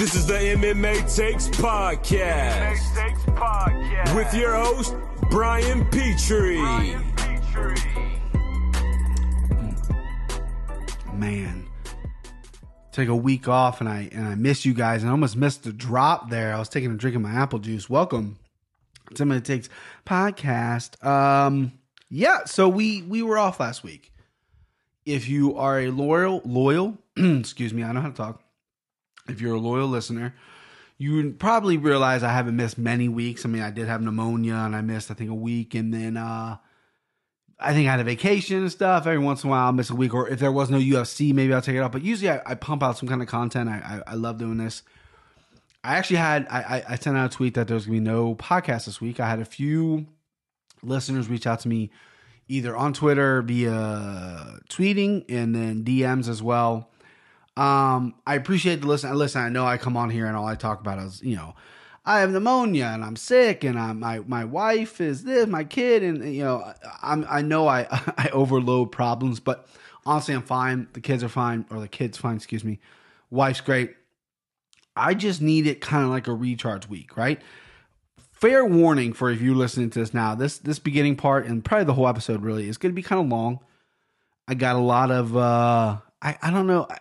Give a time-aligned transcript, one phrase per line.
[0.00, 2.94] This is the MMA Takes Podcast.
[2.94, 4.16] Takes Podcast.
[4.16, 4.96] With your host,
[5.28, 6.56] Brian Petrie.
[6.56, 7.76] Brian Petrie.
[11.12, 11.68] man
[12.92, 15.64] take a week off and i and i miss you guys and I almost missed
[15.64, 18.38] the drop there i was taking a drink of my apple juice welcome
[19.14, 19.68] somebody takes
[20.06, 21.72] podcast um
[22.08, 24.14] yeah so we we were off last week
[25.04, 28.42] if you are a loyal loyal excuse me i know how to talk
[29.28, 30.34] if you're a loyal listener
[30.98, 34.74] you probably realize i haven't missed many weeks i mean i did have pneumonia and
[34.76, 36.56] i missed i think a week and then uh
[37.62, 39.06] I think I had a vacation and stuff.
[39.06, 41.34] Every once in a while, I'll miss a week, or if there was no UFC,
[41.34, 41.92] maybe I'll take it out.
[41.92, 43.68] But usually, I, I pump out some kind of content.
[43.68, 44.82] I, I, I love doing this.
[45.84, 48.34] I actually had I, I- sent out a tweet that there was gonna be no
[48.34, 49.20] podcast this week.
[49.20, 50.06] I had a few
[50.82, 51.90] listeners reach out to me
[52.48, 56.89] either on Twitter via tweeting and then DMs as well.
[57.56, 59.14] Um, I appreciate the listen.
[59.14, 61.54] Listen, I know I come on here and all I talk about is you know
[62.04, 66.02] I have pneumonia and I'm sick and I'm my my wife is this my kid
[66.02, 67.86] and you know I'm I know I
[68.18, 69.68] I overload problems but
[70.06, 70.88] honestly I'm fine.
[70.92, 72.80] The kids are fine or the kids fine excuse me.
[73.30, 73.94] Wife's great.
[74.96, 77.40] I just need it kind of like a recharge week right?
[78.32, 81.84] Fair warning for if you're listening to this now this this beginning part and probably
[81.84, 83.60] the whole episode really is going to be kind of long.
[84.48, 86.98] I got a lot of uh I I don't know I,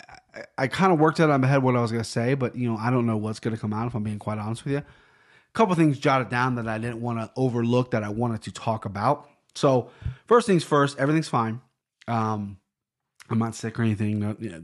[0.57, 2.71] I, kind of worked out in my head what I was gonna say, but you
[2.71, 4.79] know I don't know what's gonna come out if I'm being quite honest with you.
[4.79, 8.51] A couple things jotted down that I didn't want to overlook that I wanted to
[8.51, 9.29] talk about.
[9.55, 9.89] So
[10.27, 11.61] first things first, everything's fine.
[12.07, 12.57] Um,
[13.29, 14.19] I'm not sick or anything.
[14.19, 14.63] No, you know,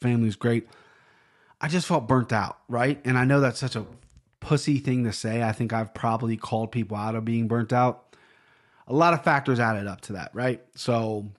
[0.00, 0.68] family's great.
[1.60, 3.00] I just felt burnt out, right?
[3.04, 3.86] And I know that's such a
[4.40, 5.42] pussy thing to say.
[5.42, 8.14] I think I've probably called people out of being burnt out.
[8.86, 10.62] A lot of factors added up to that, right?
[10.76, 11.30] So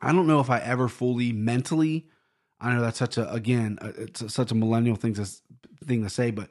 [0.00, 2.08] I don't know if I ever fully mentally.
[2.64, 5.26] I know that's such a again, uh, it's such a millennial thing to
[5.84, 6.48] thing to say, but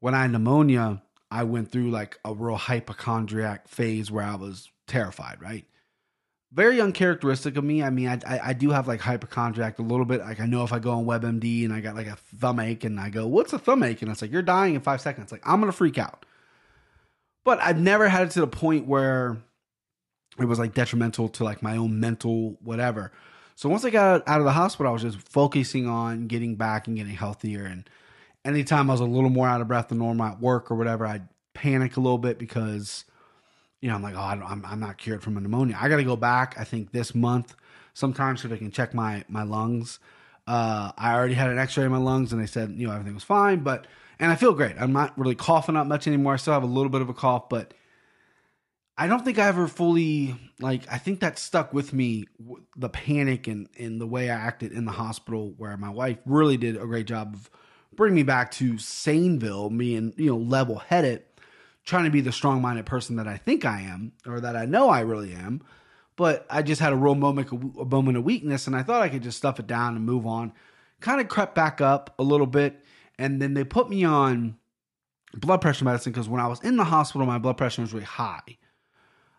[0.00, 4.70] when I had pneumonia, I went through like a real hypochondriac phase where I was
[4.86, 5.42] terrified.
[5.42, 5.66] Right,
[6.52, 7.82] very uncharacteristic of me.
[7.82, 10.20] I mean, I I, I do have like hypochondriac a little bit.
[10.20, 12.84] Like I know if I go on WebMD and I got like a thumb ache
[12.84, 15.30] and I go, "What's a thumb ache?" and it's like you're dying in five seconds.
[15.30, 16.24] Like I'm gonna freak out.
[17.44, 19.36] But I've never had it to the point where
[20.38, 23.12] it was like detrimental to like my own mental whatever.
[23.62, 26.88] So once I got out of the hospital, I was just focusing on getting back
[26.88, 27.64] and getting healthier.
[27.64, 27.88] And
[28.44, 31.06] anytime I was a little more out of breath than normal at work or whatever,
[31.06, 33.04] I'd panic a little bit because,
[33.80, 35.78] you know, I'm like, oh, I I'm, I'm not cured from a pneumonia.
[35.80, 36.56] I got to go back.
[36.58, 37.54] I think this month,
[37.94, 40.00] sometime, so they can check my my lungs.
[40.44, 43.14] Uh, I already had an X-ray of my lungs, and they said, you know, everything
[43.14, 43.60] was fine.
[43.60, 43.86] But
[44.18, 44.74] and I feel great.
[44.76, 46.32] I'm not really coughing up much anymore.
[46.32, 47.74] I still have a little bit of a cough, but
[49.02, 50.82] I don't think I ever fully like.
[50.88, 52.26] I think that stuck with me,
[52.76, 56.56] the panic and and the way I acted in the hospital, where my wife really
[56.56, 57.50] did a great job of
[57.96, 61.24] bringing me back to saneville, being you know level headed,
[61.84, 64.66] trying to be the strong minded person that I think I am, or that I
[64.66, 65.64] know I really am.
[66.14, 69.08] But I just had a real moment, a moment of weakness, and I thought I
[69.08, 70.52] could just stuff it down and move on.
[71.00, 72.84] Kind of crept back up a little bit,
[73.18, 74.58] and then they put me on
[75.34, 78.06] blood pressure medicine because when I was in the hospital, my blood pressure was really
[78.06, 78.58] high.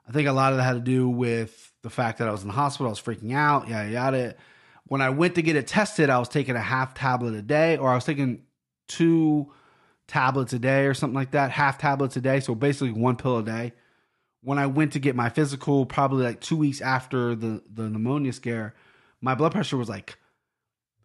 [0.07, 2.41] I think a lot of that had to do with the fact that I was
[2.41, 4.35] in the hospital, I was freaking out, yada yada.
[4.85, 7.77] When I went to get it tested, I was taking a half tablet a day,
[7.77, 8.43] or I was taking
[8.87, 9.51] two
[10.07, 13.37] tablets a day or something like that, half tablets a day, so basically one pill
[13.37, 13.73] a day.
[14.41, 18.33] When I went to get my physical, probably like two weeks after the the pneumonia
[18.33, 18.75] scare,
[19.21, 20.17] my blood pressure was like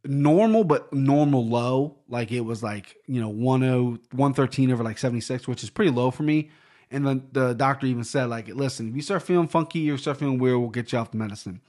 [0.05, 5.49] normal but normal low like it was like you know 10 113 over like 76
[5.49, 6.51] which is pretty low for me
[6.91, 10.17] and then the doctor even said like listen if you start feeling funky or start
[10.17, 11.61] feeling weird we'll get you off the medicine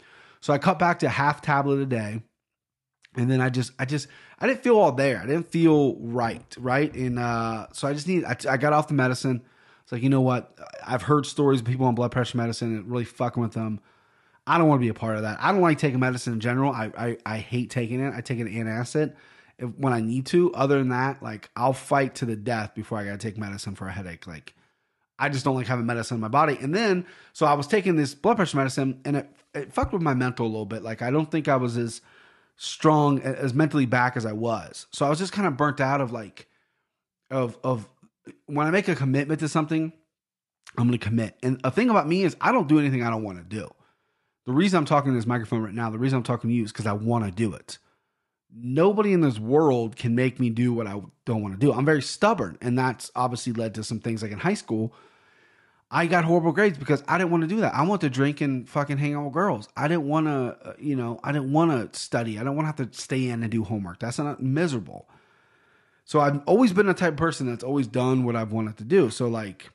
[0.42, 2.22] so i cut back to half tablet a day
[3.16, 4.08] and then i just i just
[4.40, 8.08] i didn't feel all there i didn't feel right right and uh so i just
[8.08, 9.42] need i, I got off the medicine
[9.84, 12.92] it's like you know what i've heard stories of people on blood pressure medicine and
[12.92, 13.82] really fucking with them
[14.48, 15.38] I don't want to be a part of that.
[15.40, 16.72] I don't like taking medicine in general.
[16.72, 18.16] I I, I hate taking it.
[18.16, 19.14] I take an antacid
[19.60, 20.52] if, when I need to.
[20.54, 23.76] Other than that, like I'll fight to the death before I got to take medicine
[23.76, 24.26] for a headache.
[24.26, 24.56] Like
[25.20, 26.58] I just don't like having medicine in my body.
[26.60, 30.02] And then so I was taking this blood pressure medicine, and it it fucked with
[30.02, 30.84] my mental a little bit.
[30.84, 32.02] Like I don't think I was as
[32.56, 34.88] strong as mentally back as I was.
[34.92, 36.48] So I was just kind of burnt out of like
[37.32, 37.88] of of
[38.46, 39.94] when I make a commitment to something,
[40.78, 41.36] I'm going to commit.
[41.42, 43.70] And a thing about me is I don't do anything I don't want to do.
[44.46, 46.64] The reason I'm talking to this microphone right now, the reason I'm talking to you
[46.64, 47.78] is because I want to do it.
[48.52, 51.72] Nobody in this world can make me do what I don't want to do.
[51.72, 54.94] I'm very stubborn, and that's obviously led to some things like in high school.
[55.92, 57.74] I got horrible grades because I didn't want to do that.
[57.74, 59.68] I want to drink and fucking hang out with girls.
[59.76, 62.38] I didn't want to, uh, you know, I didn't want to study.
[62.38, 64.00] I don't want to have to stay in and do homework.
[64.00, 65.10] That's not miserable.
[66.06, 68.84] So I've always been a type of person that's always done what I've wanted to
[68.84, 69.10] do.
[69.10, 69.72] So like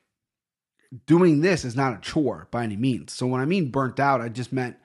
[1.06, 3.12] doing this is not a chore by any means.
[3.12, 4.76] So when I mean burnt out, I just meant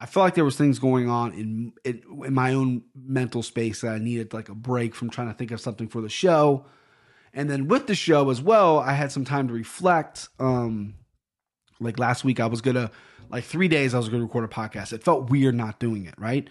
[0.00, 3.80] I felt like there was things going on in, in in my own mental space
[3.80, 6.66] that I needed like a break from trying to think of something for the show.
[7.36, 10.28] And then with the show as well, I had some time to reflect.
[10.40, 10.94] Um
[11.78, 12.90] like last week I was gonna
[13.30, 14.92] like three days I was gonna record a podcast.
[14.92, 16.48] It felt weird not doing it, right?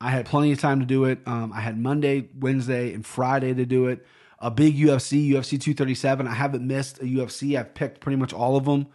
[0.00, 1.20] I had plenty of time to do it.
[1.26, 4.04] Um, I had Monday, Wednesday, and Friday to do it.
[4.38, 6.26] A big UFC, UFC 237.
[6.26, 7.58] I haven't missed a UFC.
[7.58, 8.88] I've picked pretty much all of them.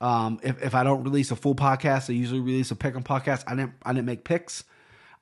[0.00, 3.02] Um, if, if I don't release a full podcast, I usually release a pick 'em
[3.02, 3.42] podcast.
[3.46, 4.64] I didn't I didn't make picks.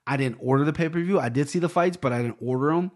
[0.07, 1.21] I didn't order the pay per view.
[1.21, 2.91] I did see the fights, but I didn't order them.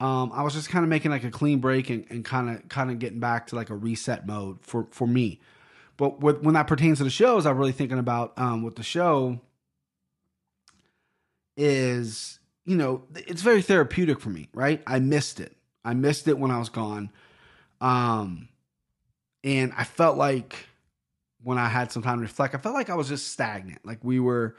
[0.00, 2.90] Um, I was just kind of making like a clean break and, kind of kind
[2.90, 5.40] of getting back to like a reset mode for for me.
[5.96, 9.40] But with, when that pertains to the shows, I'm really thinking about um, the show
[11.56, 14.80] is you know it's very therapeutic for me, right?
[14.86, 15.56] I missed it.
[15.84, 17.10] I missed it when I was gone,
[17.80, 18.48] um,
[19.42, 20.68] and I felt like
[21.42, 23.84] when I had some time to reflect, I felt like I was just stagnant.
[23.84, 24.54] Like we were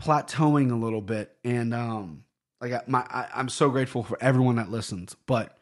[0.00, 2.24] plateauing a little bit, and um,
[2.60, 5.56] like I, my I, I'm so grateful for everyone that listens, but.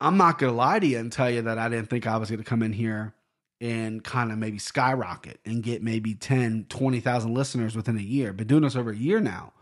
[0.00, 2.28] I'm not gonna lie to you and tell you that I didn't think I was
[2.28, 3.14] gonna come in here
[3.60, 8.32] and kind of maybe skyrocket and get maybe 10, 20,000 listeners within a year.
[8.34, 9.54] Been doing this over a year now.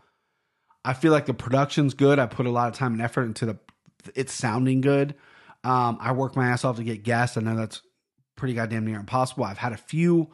[0.83, 2.19] I feel like the production's good.
[2.19, 3.57] I put a lot of time and effort into the
[4.15, 5.15] it's sounding good.
[5.63, 7.37] Um, I work my ass off to get guests.
[7.37, 7.81] I know that's
[8.35, 9.45] pretty goddamn near impossible.
[9.45, 10.29] I've had a few.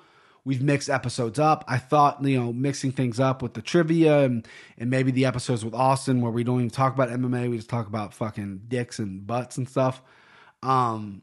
[0.46, 1.64] We've mixed episodes up.
[1.68, 4.48] I thought, you know, mixing things up with the trivia and,
[4.78, 7.50] and maybe the episodes with Austin where we don't even talk about MMA.
[7.50, 10.02] We just talk about fucking dicks and butts and stuff.
[10.64, 11.22] Um,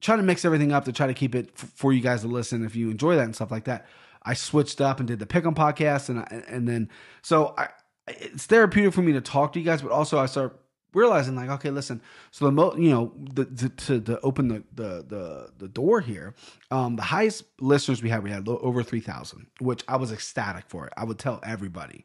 [0.00, 2.28] trying to mix everything up to try to keep it f- for you guys to
[2.28, 3.86] listen if you enjoy that and stuff like that.
[4.22, 6.90] I switched up and did the Pick'em podcast, and I, and then
[7.22, 7.68] so I
[8.08, 10.58] it's therapeutic for me to talk to you guys, but also I start
[10.94, 12.00] realizing like, okay, listen.
[12.30, 16.00] So the mo, you know, the, the, to to open the the the the door
[16.00, 16.34] here,
[16.70, 20.64] um, the highest listeners we had, we had over three thousand, which I was ecstatic
[20.68, 20.86] for.
[20.86, 20.92] It.
[20.96, 22.04] I would tell everybody.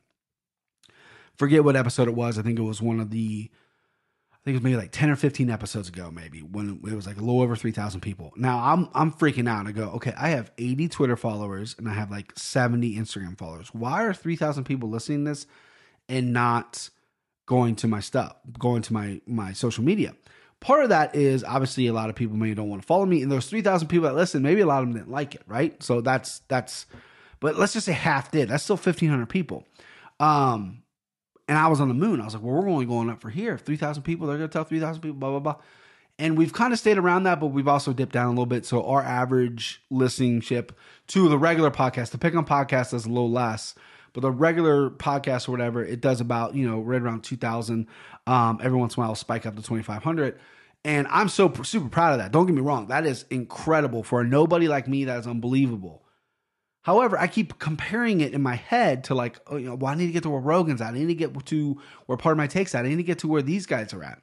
[1.35, 2.38] Forget what episode it was.
[2.38, 3.50] I think it was one of the
[4.44, 7.07] I think it was maybe like 10 or 15 episodes ago, maybe when it was
[7.07, 8.33] like a little over 3,000 people.
[8.36, 9.68] Now I'm, I'm freaking out.
[9.68, 13.69] I go, okay, I have 80 Twitter followers and I have like 70 Instagram followers.
[13.74, 15.47] Why are 3,000 people listening this
[16.09, 16.89] and not
[17.45, 20.13] going to my stuff, going to my, my social media?
[20.59, 23.21] Part of that is obviously a lot of people maybe don't want to follow me.
[23.21, 25.81] And those 3,000 people that listen, maybe a lot of them didn't like it, right?
[25.83, 26.85] So that's, that's,
[27.39, 28.49] but let's just say half did.
[28.49, 29.65] That's still 1,500 people.
[30.19, 30.83] Um,
[31.47, 32.21] and I was on the moon.
[32.21, 33.57] I was like, well, we're only going up for here.
[33.57, 35.55] 3,000 people, they're going to tell 3,000 people, blah, blah, blah.
[36.19, 38.65] And we've kind of stayed around that, but we've also dipped down a little bit.
[38.65, 43.09] So our average listening ship to the regular podcast, the Pick on Podcast is a
[43.09, 43.73] little less,
[44.13, 47.88] but the regular podcast or whatever, it does about, you know, right around 2,000.
[48.25, 50.39] Um, every once in a while, spike up to 2,500.
[50.86, 52.31] And I'm so super proud of that.
[52.31, 52.88] Don't get me wrong.
[52.88, 55.06] That is incredible for nobody like me.
[55.06, 56.04] That is unbelievable.
[56.81, 59.95] However, I keep comparing it in my head to like, oh, you know, well, I
[59.95, 60.94] need to get to where Rogan's at.
[60.94, 62.86] I need to get to where Pardon My Take's at.
[62.86, 64.21] I need to get to where these guys are at.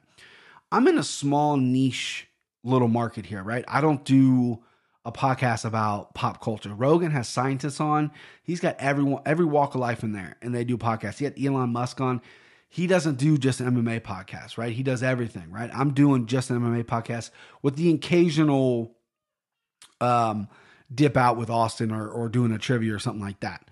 [0.71, 2.27] I'm in a small niche
[2.63, 3.65] little market here, right?
[3.67, 4.63] I don't do
[5.05, 6.73] a podcast about pop culture.
[6.73, 8.11] Rogan has scientists on.
[8.43, 11.17] He's got everyone, every walk of life in there, and they do podcasts.
[11.17, 12.21] He had Elon Musk on.
[12.69, 14.71] He doesn't do just an MMA podcast, right?
[14.71, 15.69] He does everything, right?
[15.73, 18.95] I'm doing just an MMA podcast with the occasional
[19.99, 20.47] um
[20.93, 23.69] dip out with Austin or, or doing a trivia or something like that.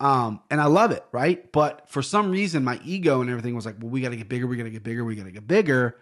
[0.00, 1.50] Um, and I love it, right?
[1.52, 4.28] But for some reason, my ego and everything was like, well, we got to get
[4.28, 5.96] bigger, we got to get bigger, we got to get bigger.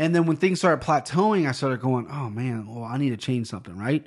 [0.00, 3.18] And then when things started plateauing, I started going, oh man, well, I need to
[3.18, 4.06] change something, right?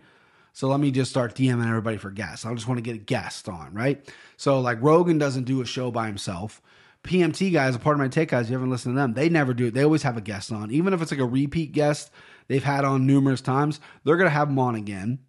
[0.52, 2.48] So let me just start DMing everybody for guests.
[2.48, 4.04] I just want to get a guest on, right?
[4.36, 6.64] So like Rogan doesn't do a show by himself.
[7.04, 9.14] PMT guys, a Pardon My Take guys, you haven't listened to them.
[9.14, 9.76] They never do it.
[9.76, 10.72] They always have a guest on.
[10.72, 12.10] Even if it's like a repeat guest
[12.48, 15.20] they've had on numerous times, they're going to have them on again.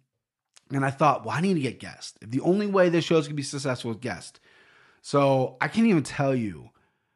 [0.71, 2.17] And I thought, well, I need to get guests.
[2.23, 4.39] If the only way this show is going to be successful is guest.
[5.03, 6.71] So I can't even tell you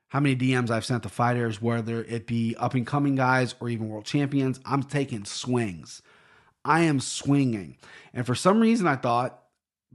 [0.09, 3.69] how many DMs I've sent to fighters, whether it be up and coming guys or
[3.69, 4.59] even world champions.
[4.65, 6.01] I'm taking swings.
[6.65, 7.77] I am swinging.
[8.13, 9.43] And for some reason, I thought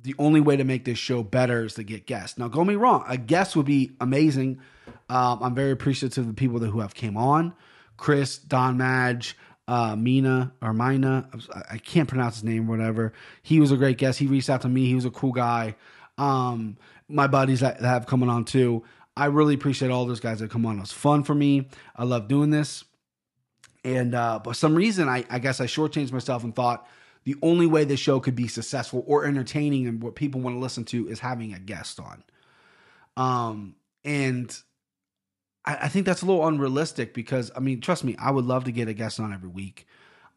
[0.01, 2.39] the only way to make this show better is to get guests.
[2.39, 4.61] Now, go me wrong, a guest would be amazing.
[5.09, 7.55] Um, I'm very appreciative of the people that who have came on,
[7.97, 11.29] Chris, Don Madge, uh, Mina or Mina.
[11.71, 13.13] I can't pronounce his name, whatever.
[13.43, 14.19] He was a great guest.
[14.19, 14.87] He reached out to me.
[14.87, 15.77] He was a cool guy.
[16.19, 16.77] Um,
[17.09, 18.85] my buddies that, that have coming on too.
[19.17, 20.79] I really appreciate all those guys that come on.
[20.79, 21.69] It was fun for me.
[21.95, 22.85] I love doing this.
[23.85, 26.89] And uh, for some reason, I, I guess I shortchanged myself and thought
[27.25, 30.61] the only way this show could be successful or entertaining and what people want to
[30.61, 32.25] listen to is having a guest on.
[33.17, 34.57] Um, and
[35.65, 38.65] I, I think that's a little unrealistic because I mean, trust me, I would love
[38.65, 39.87] to get a guest on every week.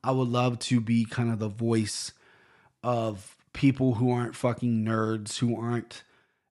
[0.04, 2.14] I would love to be kind of the voice
[2.84, 6.04] of people who aren't fucking nerds, who aren't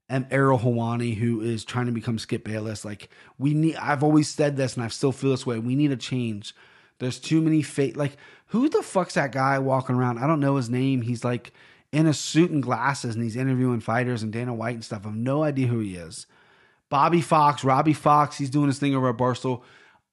[0.09, 2.85] and Ariel Helwani, who is trying to become Skip Bayless.
[2.85, 3.09] Like
[3.39, 5.59] we need I've always said this and I still feel this way.
[5.59, 6.55] We need a change.
[6.99, 10.19] There's too many fake like who the fuck's that guy walking around?
[10.19, 11.03] I don't know his name.
[11.03, 11.53] He's like
[11.93, 15.03] in a suit and glasses and he's interviewing fighters and Dana White and stuff.
[15.05, 16.27] I have no idea who he is.
[16.89, 19.63] Bobby Fox, Robbie Fox, he's doing his thing over at Barstool.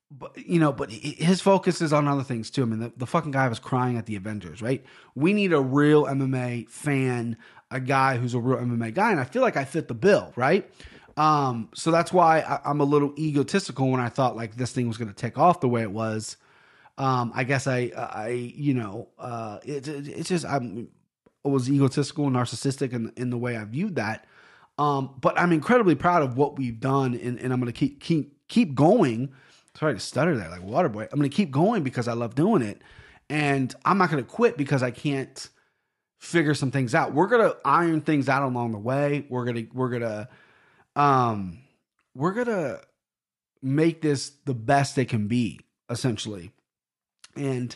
[0.10, 2.64] But you know, but his focus is on other things too.
[2.64, 4.84] I mean, the, the fucking guy was crying at the Avengers, right?
[5.16, 7.38] We need a real MMA fan,
[7.74, 10.32] a guy who's a real MMA guy, and I feel like I fit the bill,
[10.36, 10.70] right?
[11.18, 14.88] Um, so that's why I, I'm a little egotistical when I thought like this thing
[14.88, 16.38] was going to take off the way it was.
[16.98, 20.90] Um, I guess I, I, you know, uh, it, it, it's just I'm
[21.46, 24.26] I was egotistical and narcissistic in in the way I viewed that.
[24.78, 28.00] Um, but I'm incredibly proud of what we've done, and, and I'm going to keep
[28.00, 29.32] keep keep going.
[29.78, 31.08] Sorry to stutter there, like Waterboy.
[31.12, 32.82] I'm going to keep going because I love doing it,
[33.30, 35.50] and I'm not going to quit because I can't
[36.24, 37.14] figure some things out.
[37.14, 39.26] We're to iron things out along the way.
[39.30, 40.30] We're gonna we're gonna
[40.96, 41.60] um
[42.16, 42.80] we're gonna
[43.62, 46.52] make this the best it can be, essentially.
[47.36, 47.76] And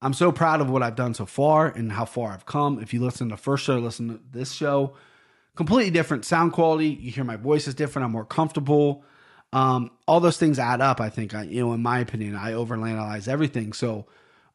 [0.00, 2.80] I'm so proud of what I've done so far and how far I've come.
[2.80, 4.94] If you listen to the first show, listen to this show,
[5.56, 6.88] completely different sound quality.
[6.88, 8.04] You hear my voice is different.
[8.06, 9.04] I'm more comfortable.
[9.52, 11.00] Um, all those things add up.
[11.00, 13.72] I think, I, you know, in my opinion, I overanalyze everything.
[13.72, 14.06] So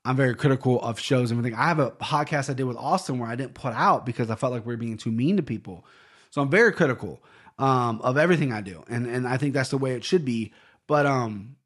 [0.07, 1.59] I'm very critical of shows and everything.
[1.59, 4.35] I have a podcast I did with Austin where I didn't put out because I
[4.35, 5.85] felt like we were being too mean to people.
[6.31, 7.21] So I'm very critical
[7.59, 10.53] um, of everything I do, and and I think that's the way it should be.
[10.87, 11.57] But um,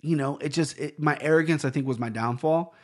[0.00, 2.74] you know, it just it, my arrogance I think was my downfall,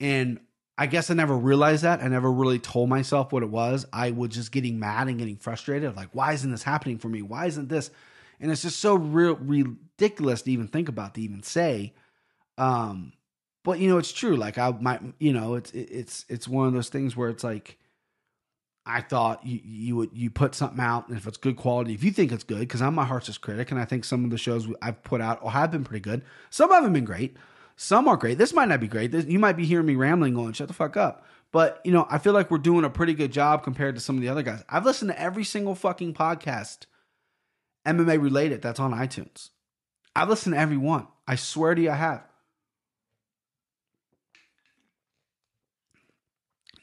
[0.00, 0.40] and
[0.78, 2.02] I guess I never realized that.
[2.02, 3.84] I never really told myself what it was.
[3.92, 5.96] I was just getting mad and getting frustrated.
[5.96, 7.20] Like, why isn't this happening for me?
[7.20, 7.90] Why isn't this?
[8.40, 11.92] And it's just so real ridiculous to even think about, to even say.
[12.56, 13.12] Um,
[13.62, 14.36] but you know, it's true.
[14.36, 17.78] Like I might, you know, it's it's it's one of those things where it's like,
[18.86, 22.02] I thought you you would you put something out, and if it's good quality, if
[22.02, 24.38] you think it's good, because I'm my harshest critic, and I think some of the
[24.38, 26.22] shows I've put out have been pretty good.
[26.48, 27.36] Some haven't been great.
[27.76, 28.38] Some are great.
[28.38, 29.10] This might not be great.
[29.10, 32.06] This, you might be hearing me rambling, going, "Shut the fuck up." But you know,
[32.10, 34.42] I feel like we're doing a pretty good job compared to some of the other
[34.42, 34.62] guys.
[34.68, 36.86] I've listened to every single fucking podcast
[37.86, 39.50] MMA related that's on iTunes.
[40.14, 41.06] I've listened to every one.
[41.26, 42.22] I swear to you, I have.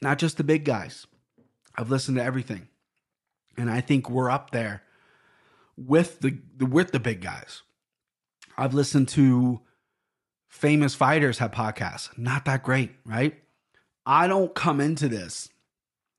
[0.00, 1.06] Not just the big guys.
[1.76, 2.68] I've listened to everything,
[3.56, 4.82] and I think we're up there
[5.76, 7.62] with the, with the big guys.
[8.56, 9.60] I've listened to
[10.48, 12.16] famous fighters have podcasts.
[12.18, 13.36] Not that great, right?
[14.04, 15.48] I don't come into this,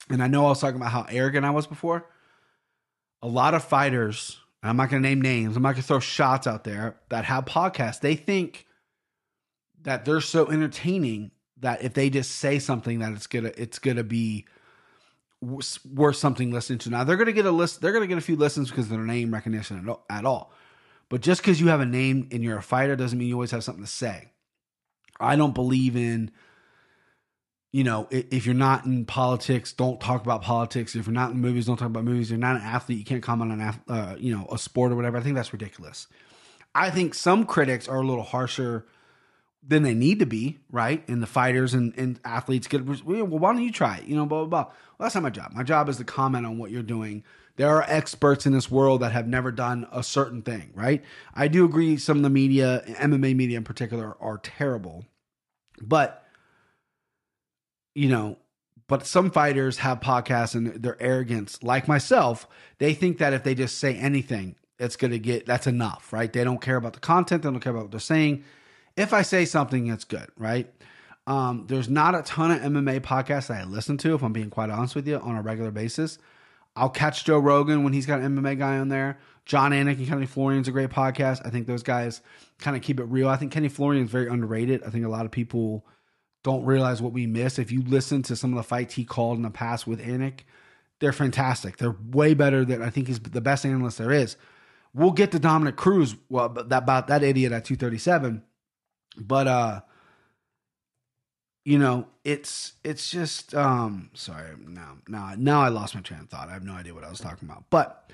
[0.10, 2.06] and I know I was talking about how arrogant I was before.
[3.22, 6.00] A lot of fighters, I'm not going to name names, I'm not going to throw
[6.00, 8.00] shots out there that have podcasts.
[8.00, 8.66] They think
[9.82, 11.32] that they're so entertaining
[11.62, 14.46] that if they just say something that it's gonna it's gonna be
[15.42, 16.90] worth something listening to.
[16.90, 17.82] Now they're gonna get a list.
[17.82, 20.54] They're gonna get a few listens because of their name recognition at all.
[21.10, 23.52] But just because you have a name and you're a fighter doesn't mean you always
[23.52, 24.32] have something to say.
[25.20, 26.32] I don't believe in,
[27.72, 30.96] you know, if you're not in politics, don't talk about politics.
[30.96, 32.28] If you're not in movies, don't talk about movies.
[32.28, 34.96] If you're not an athlete, you can't comment on, uh, you know, a sport or
[34.96, 35.18] whatever.
[35.18, 36.08] I think that's ridiculous.
[36.76, 38.86] I think some critics are a little harsher
[39.66, 41.08] than they need to be, right?
[41.08, 44.06] And the fighters and, and athletes get, well, why don't you try it?
[44.06, 44.64] You know, blah, blah, blah.
[44.64, 45.52] Well, that's not my job.
[45.54, 47.24] My job is to comment on what you're doing.
[47.58, 51.04] There are experts in this world that have never done a certain thing, right?
[51.34, 55.06] I do agree some of the media, MMA media in particular, are terrible.
[55.82, 56.26] But,
[57.94, 58.38] you know,
[58.88, 62.48] but some fighters have podcasts and their arrogance, like myself,
[62.78, 66.32] they think that if they just say anything, it's going to get, that's enough, right?
[66.32, 68.46] They don't care about the content, they don't care about what they're saying
[68.96, 70.72] if I say something, it's good, right?
[71.28, 74.50] Um, there's not a ton of MMA podcasts that I listen to, if I'm being
[74.50, 76.18] quite honest with you, on a regular basis.
[76.76, 79.20] I'll catch Joe Rogan when he's got an MMA guy on there.
[79.46, 81.46] Jon Anik and Kenny Florian's a great podcast.
[81.46, 82.22] I think those guys
[82.60, 83.28] kind of keep it real.
[83.28, 84.84] I think Kenny Florian's very underrated.
[84.84, 85.86] I think a lot of people
[86.44, 87.60] don't realize what we miss.
[87.60, 90.42] If you listen to some of the fights he called in the past with Anik,
[91.00, 91.78] they're fantastic.
[91.78, 94.38] They're way better than I think he's the best analyst there is.
[94.94, 98.44] We'll get to Dominick Cruz well, that, about that idiot at 237
[99.20, 99.82] but uh
[101.66, 106.30] you know, it's it's just um sorry, now now now I lost my train of
[106.30, 106.50] thought.
[106.50, 107.66] I have no idea what I was talking about.
[107.70, 108.10] But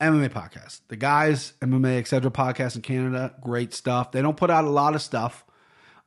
[0.00, 0.80] MMA podcast.
[0.88, 2.30] The guys, MMA etc.
[2.30, 4.12] podcast in Canada, great stuff.
[4.12, 5.44] They don't put out a lot of stuff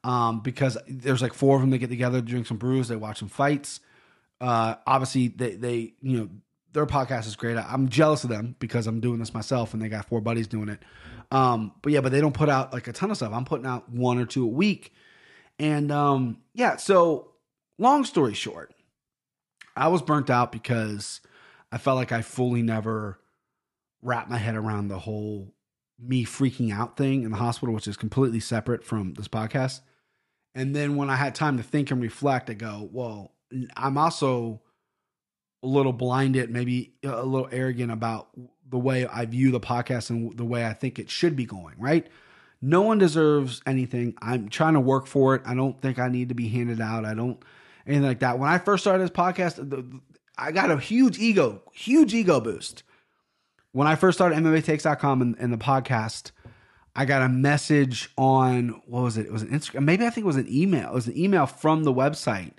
[0.04, 3.20] um, because there's like four of them that get together, drink some brews, they watch
[3.20, 3.80] some fights.
[4.40, 6.30] Uh, obviously, they they you know
[6.72, 7.58] their podcast is great.
[7.58, 10.70] I'm jealous of them because I'm doing this myself, and they got four buddies doing
[10.70, 10.80] it.
[11.32, 13.34] Um, but yeah, but they don't put out like a ton of stuff.
[13.34, 14.94] I'm putting out one or two a week.
[15.60, 17.32] And um, yeah, so
[17.78, 18.74] long story short,
[19.76, 21.22] I was burnt out because
[21.72, 23.20] I felt like I fully never
[24.02, 25.54] wrapped my head around the whole
[26.00, 29.82] me freaking out thing in the hospital, which is completely separate from this podcast.
[30.56, 33.34] And then when I had time to think and reflect, I go, well,
[33.76, 34.62] I'm also
[35.62, 38.30] a little blinded, maybe a little arrogant about
[38.70, 41.76] the way I view the podcast and the way I think it should be going,
[41.78, 42.08] right?
[42.62, 44.16] No one deserves anything.
[44.22, 45.42] I'm trying to work for it.
[45.46, 47.06] I don't think I need to be handed out.
[47.06, 47.42] I don't
[47.88, 48.38] anything like that.
[48.38, 50.02] When I first started this podcast,
[50.38, 52.84] I got a huge ego, huge ego boost.
[53.72, 56.32] When I first started MMAtakes.com and, and the podcast,
[56.96, 59.26] I got a message on what was it?
[59.26, 59.84] It was an Instagram.
[59.84, 60.90] Maybe I think it was an email.
[60.90, 62.54] It was an email from the website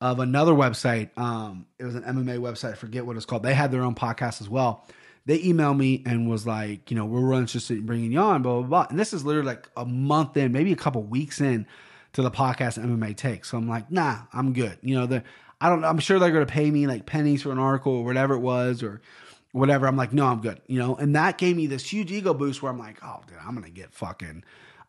[0.00, 1.16] of another website.
[1.18, 2.72] Um, it was an MMA website.
[2.72, 3.42] I forget what it's called.
[3.42, 4.86] They had their own podcast as well.
[5.28, 8.40] They emailed me and was like, you know, we're really interested in bringing you on,
[8.40, 8.86] blah blah blah.
[8.88, 11.66] And this is literally like a month in, maybe a couple weeks in
[12.14, 13.44] to the podcast MMA Take.
[13.44, 14.78] So I'm like, nah, I'm good.
[14.80, 15.22] You know, the
[15.60, 15.84] I don't.
[15.84, 18.40] I'm sure they're going to pay me like pennies for an article or whatever it
[18.40, 19.02] was or
[19.52, 19.86] whatever.
[19.86, 20.62] I'm like, no, I'm good.
[20.66, 23.36] You know, and that gave me this huge ego boost where I'm like, oh, dude,
[23.44, 24.44] I'm gonna get fucking,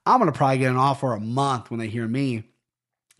[0.05, 2.43] I'm gonna probably get an offer a month when they hear me.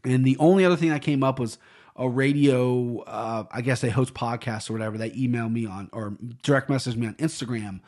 [0.05, 1.57] And the only other thing that came up was
[1.99, 4.97] a radio, uh, I guess they host podcasts or whatever.
[4.97, 7.81] They email me on or direct message me on Instagram.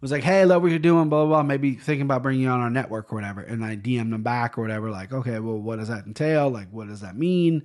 [0.00, 1.42] Was like, hey, love what you're doing, blah, blah, blah.
[1.42, 3.40] Maybe thinking about bringing you on our network or whatever.
[3.40, 6.48] And I DM them back or whatever, like, okay, well, what does that entail?
[6.48, 7.64] Like, what does that mean?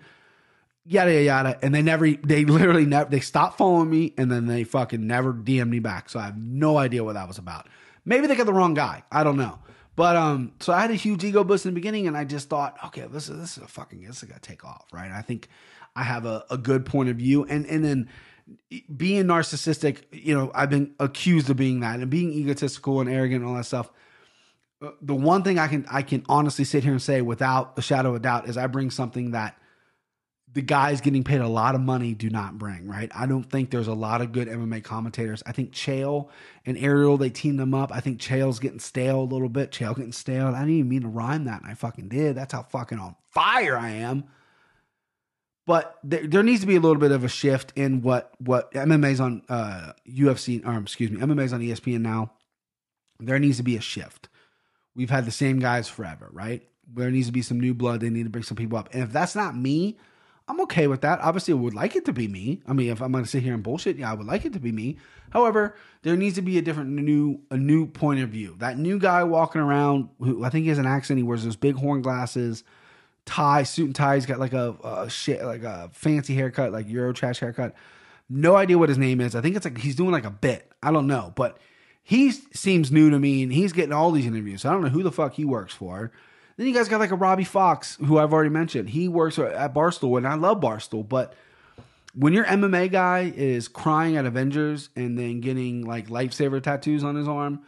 [0.84, 1.60] Yada, yada, yada.
[1.62, 5.32] And they never, they literally never, they stopped following me and then they fucking never
[5.32, 6.10] DM me back.
[6.10, 7.70] So I have no idea what that was about.
[8.04, 9.04] Maybe they got the wrong guy.
[9.12, 9.60] I don't know.
[9.96, 12.50] But um, so I had a huge ego boost in the beginning, and I just
[12.50, 15.12] thought, okay, this is this is a fucking this is gonna take off, right?
[15.12, 15.50] I think
[15.96, 17.46] I have a, a good point of view.
[17.46, 18.10] And and then
[18.96, 23.42] being narcissistic, you know, I've been accused of being that and being egotistical and arrogant
[23.42, 23.90] and all that stuff.
[24.82, 27.82] Uh, the one thing I can I can honestly sit here and say without a
[27.82, 29.58] shadow of a doubt is I bring something that
[30.54, 33.12] the guys getting paid a lot of money do not bring, right?
[33.16, 35.42] I don't think there's a lot of good MMA commentators.
[35.48, 36.30] I think Chael
[36.64, 37.92] and Ariel, they teamed them up.
[37.92, 39.72] I think Chael's getting stale a little bit.
[39.72, 40.48] Chael getting stale.
[40.48, 42.36] I didn't even mean to rhyme that, and I fucking did.
[42.36, 44.26] That's how fucking on fire I am.
[45.66, 48.72] But there, there, needs to be a little bit of a shift in what what
[48.74, 52.34] MMA's on uh, UFC or excuse me MMA's on ESPN now.
[53.20, 54.28] There needs to be a shift.
[54.96, 56.68] We've had the same guys forever, right?
[56.94, 58.02] There needs to be some new blood.
[58.02, 58.90] They need to bring some people up.
[58.94, 59.98] And if that's not me,
[60.48, 61.22] I'm okay with that.
[61.22, 62.62] Obviously, I would like it to be me.
[62.68, 64.54] I mean, if I'm going to sit here and bullshit, yeah, I would like it
[64.54, 64.98] to be me.
[65.30, 68.56] However, there needs to be a different new a new point of view.
[68.60, 71.18] That new guy walking around, who I think he has an accent.
[71.18, 72.66] He wears those big horn glasses
[73.26, 74.16] tie, suit and tie.
[74.16, 77.74] He's got like a, a shit, like a fancy haircut, like Euro trash haircut.
[78.30, 79.36] No idea what his name is.
[79.36, 80.72] I think it's like he's doing like a bit.
[80.82, 81.58] I don't know, but
[82.02, 84.62] he seems new to me, and he's getting all these interviews.
[84.62, 86.12] So I don't know who the fuck he works for.
[86.58, 88.90] Then you guys got like a Robbie Fox, who I've already mentioned.
[88.90, 91.34] He works at Barstool, and I love Barstool, but
[92.16, 97.16] when your MMA guy is crying at Avengers and then getting like lifesaver tattoos on
[97.16, 97.62] his arm,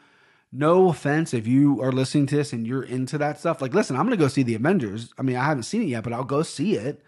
[0.57, 3.61] no offense if you are listening to this and you're into that stuff.
[3.61, 5.13] Like, listen, I'm gonna go see the Avengers.
[5.17, 7.03] I mean, I haven't seen it yet, but I'll go see it.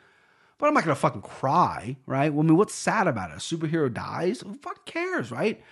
[0.58, 2.34] But I'm not gonna fucking cry, right?
[2.34, 3.36] Well, I mean, what's sad about it?
[3.36, 4.42] A superhero dies?
[4.42, 5.64] Who fucking cares, right?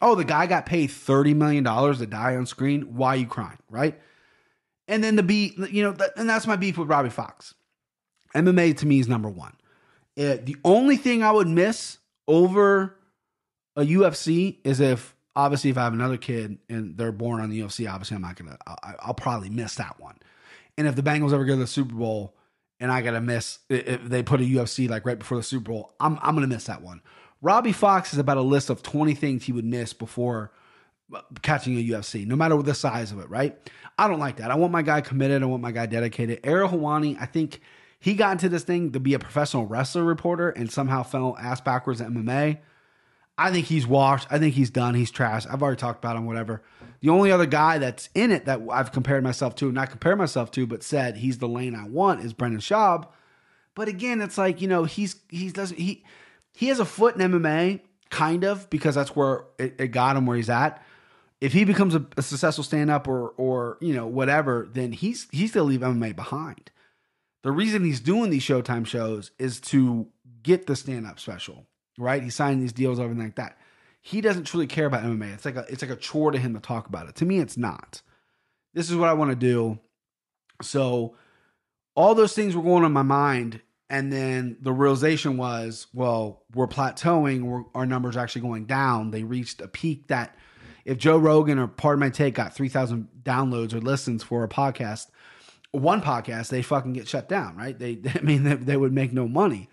[0.00, 2.96] Oh, the guy got paid $30 million to die on screen.
[2.96, 4.00] Why are you crying, right?
[4.88, 7.54] And then the beat, you know, and that's my beef with Robbie Fox.
[8.34, 9.54] MMA to me is number one.
[10.18, 12.96] Uh, the only thing I would miss over
[13.76, 17.60] a UFC is if obviously if I have another kid and they're born on the
[17.60, 18.56] UFC, obviously I'm not gonna.
[18.66, 20.16] I'll, I'll probably miss that one.
[20.76, 22.34] And if the Bengals ever go to the Super Bowl
[22.80, 25.94] and I gotta miss if they put a UFC like right before the Super Bowl,
[26.00, 27.02] I'm I'm gonna miss that one.
[27.40, 30.52] Robbie Fox is about a list of 20 things he would miss before
[31.12, 33.58] uh, catching a UFC, no matter what the size of it, right?
[33.98, 34.50] I don't like that.
[34.50, 35.42] I want my guy committed.
[35.42, 36.40] I want my guy dedicated.
[36.44, 37.60] Ariel Helwani, I think
[37.98, 41.60] he got into this thing to be a professional wrestler reporter and somehow fell ass
[41.60, 42.58] backwards at MMA.
[43.38, 44.28] I think he's washed.
[44.30, 44.94] I think he's done.
[44.94, 45.46] He's trash.
[45.46, 46.62] I've already talked about him, whatever.
[47.00, 50.50] The only other guy that's in it that I've compared myself to, not compared myself
[50.52, 53.08] to, but said he's the lane I want is Brendan Schaub.
[53.74, 56.04] But again, it's like, you know, he's he doesn't he
[56.52, 60.26] he has a foot in MMA, kind of, because that's where it, it got him
[60.26, 60.84] where he's at.
[61.40, 65.26] If he becomes a, a successful stand up or or you know, whatever, then he's
[65.32, 66.70] he's still leave MMA behind.
[67.42, 70.06] The reason he's doing these Showtime shows is to
[70.42, 71.66] get the stand up special
[71.98, 72.22] right?
[72.22, 73.58] He's signing these deals, everything like that.
[74.00, 75.34] He doesn't truly care about MMA.
[75.34, 77.14] It's like a it's like a chore to him to talk about it.
[77.16, 78.02] To me, it's not.
[78.74, 79.78] This is what I want to do.
[80.60, 81.14] So
[81.94, 83.60] all those things were going on in my mind.
[83.90, 87.42] And then the realization was, well, we're plateauing.
[87.42, 89.10] We're, our numbers are actually going down.
[89.10, 90.34] They reached a peak that
[90.84, 95.08] if Joe Rogan or Pardon My Take got 3,000 downloads or listens for a podcast,
[95.72, 97.78] one podcast, they fucking get shut down, right?
[97.78, 99.68] They, I mean, they, they would make no money.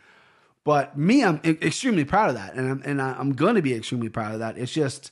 [0.70, 4.10] But me, I'm extremely proud of that, and I'm and I'm going to be extremely
[4.10, 4.56] proud of that.
[4.56, 5.12] It's just,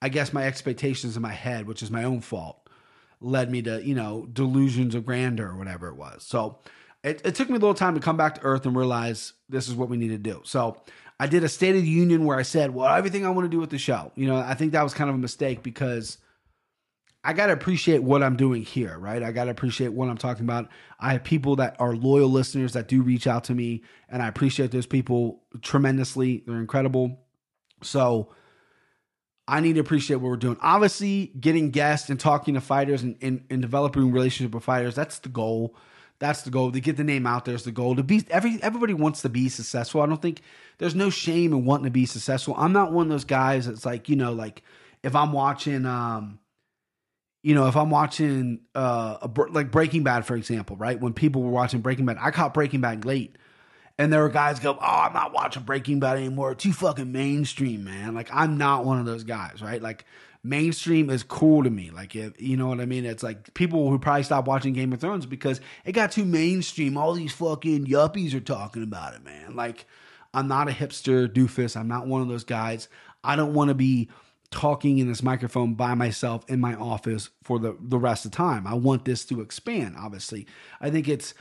[0.00, 2.66] I guess, my expectations in my head, which is my own fault,
[3.20, 6.22] led me to you know delusions of grandeur or whatever it was.
[6.22, 6.60] So
[7.04, 9.68] it, it took me a little time to come back to earth and realize this
[9.68, 10.40] is what we need to do.
[10.44, 10.80] So
[11.20, 13.50] I did a State of the Union where I said, well, everything I want to
[13.50, 14.12] do with the show.
[14.14, 16.16] You know, I think that was kind of a mistake because
[17.26, 19.20] I got to appreciate what I'm doing here, right?
[19.20, 20.68] I got to appreciate what I'm talking about.
[21.00, 24.28] I have people that are loyal listeners that do reach out to me, and I
[24.28, 26.44] appreciate those people tremendously.
[26.46, 27.18] They're incredible.
[27.82, 28.32] So
[29.48, 30.56] I need to appreciate what we're doing.
[30.60, 35.18] Obviously, getting guests and talking to fighters and, and, and developing relationship with fighters, that's
[35.18, 35.74] the goal.
[36.20, 36.70] That's the goal.
[36.70, 37.96] To get the name out there is the goal.
[37.96, 40.00] To be every everybody wants to be successful.
[40.00, 40.42] I don't think
[40.78, 42.54] there's no shame in wanting to be successful.
[42.56, 44.62] I'm not one of those guys that's like, you know, like
[45.02, 46.38] if I'm watching um
[47.46, 51.00] you know, if I'm watching uh a, like Breaking Bad, for example, right?
[51.00, 53.36] When people were watching Breaking Bad, I caught Breaking Bad late,
[53.96, 56.56] and there were guys go, "Oh, I'm not watching Breaking Bad anymore.
[56.56, 59.80] Too fucking mainstream, man." Like I'm not one of those guys, right?
[59.80, 60.04] Like
[60.42, 61.92] mainstream is cool to me.
[61.92, 64.92] Like if you know what I mean, it's like people who probably stopped watching Game
[64.92, 66.96] of Thrones because it got too mainstream.
[66.96, 69.54] All these fucking yuppies are talking about it, man.
[69.54, 69.86] Like
[70.34, 71.76] I'm not a hipster doofus.
[71.76, 72.88] I'm not one of those guys.
[73.22, 74.08] I don't want to be
[74.46, 78.36] talking in this microphone by myself in my office for the, the rest of the
[78.36, 78.66] time.
[78.66, 80.46] I want this to expand, obviously.
[80.80, 81.34] I think it's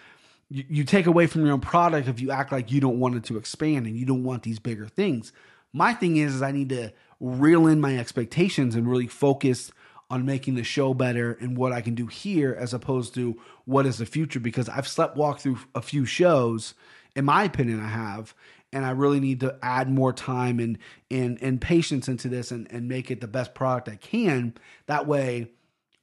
[0.49, 3.15] you, you take away from your own product if you act like you don't want
[3.15, 5.31] it to expand and you don't want these bigger things.
[5.73, 9.71] My thing is, is I need to reel in my expectations and really focus
[10.09, 13.85] on making the show better and what I can do here as opposed to what
[13.85, 16.75] is the future because I've slept walk through a few shows
[17.15, 18.35] in my opinion I have
[18.75, 20.77] and I really need to add more time and
[21.09, 24.53] and and patience into this and and make it the best product I can
[24.85, 25.47] that way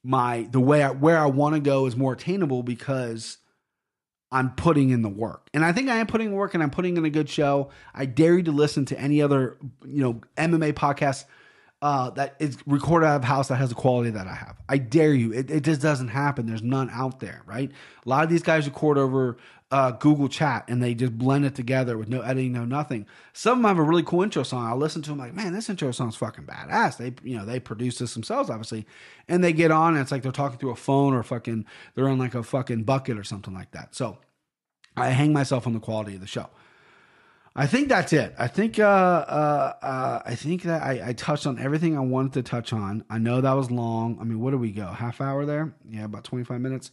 [0.03, 3.39] my the way I, where I want to go is more attainable because
[4.33, 5.51] I'm putting in the work.
[5.53, 7.69] And I think I am putting in work and I'm putting in a good show.
[7.95, 11.27] I dare you to listen to any other, you know, MMA podcast
[11.83, 14.57] uh, that is recorded out of house that has the quality that I have.
[14.69, 15.33] I dare you.
[15.33, 16.47] It, it just doesn't happen.
[16.47, 17.71] There's none out there, right?
[18.07, 19.37] A lot of these guys record over
[19.73, 23.05] uh, Google Chat and they just blend it together with no editing, no nothing.
[23.33, 24.65] Some of them have a really cool intro song.
[24.65, 26.99] I'll listen to them like, man, this intro song's fucking badass.
[26.99, 28.87] They, you know, they produce this themselves, obviously,
[29.27, 31.67] and they get on and it's like they're talking through a phone or fucking
[31.97, 33.97] they're on like a fucking bucket or something like that.
[33.97, 34.19] So
[34.97, 36.49] I hang myself on the quality of the show.
[37.55, 38.35] I think that's it.
[38.39, 42.33] I think uh, uh, uh, I think that I, I touched on everything I wanted
[42.35, 43.05] to touch on.
[43.11, 44.19] I know that was long.
[44.21, 44.87] I mean, what do we go?
[44.87, 45.75] Half hour there?
[45.89, 46.91] Yeah, about twenty five minutes.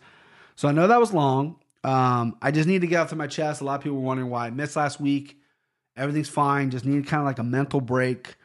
[0.55, 1.55] So I know that was long.
[1.85, 3.61] Um, I just need to get off to my chest.
[3.61, 5.39] A lot of people were wondering why I missed last week.
[5.95, 6.71] Everything's fine.
[6.71, 8.35] Just need kind of like a mental break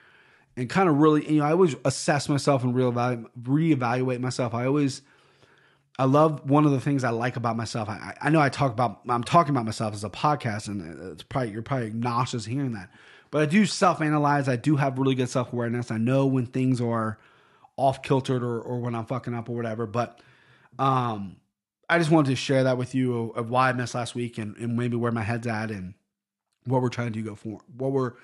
[0.57, 4.55] and kind of really, you know, I always assess myself and reevaluate, reevaluate myself.
[4.55, 5.03] I always,
[5.99, 7.89] I love one of the things I like about myself.
[7.89, 11.23] I, I know I talk about, I'm talking about myself as a podcast, and it's
[11.23, 12.91] probably you're probably nauseous hearing that,
[13.31, 14.49] but I do self analyze.
[14.49, 15.91] I do have really good self awareness.
[15.91, 17.19] I know when things are
[17.77, 19.87] off kiltered or, or when I'm fucking up or whatever.
[19.87, 20.21] But
[20.79, 21.37] um,
[21.89, 24.39] I just wanted to share that with you of, of why I missed last week
[24.39, 25.95] and, and maybe where my head's at and
[26.67, 28.15] what we're trying to do go for what we're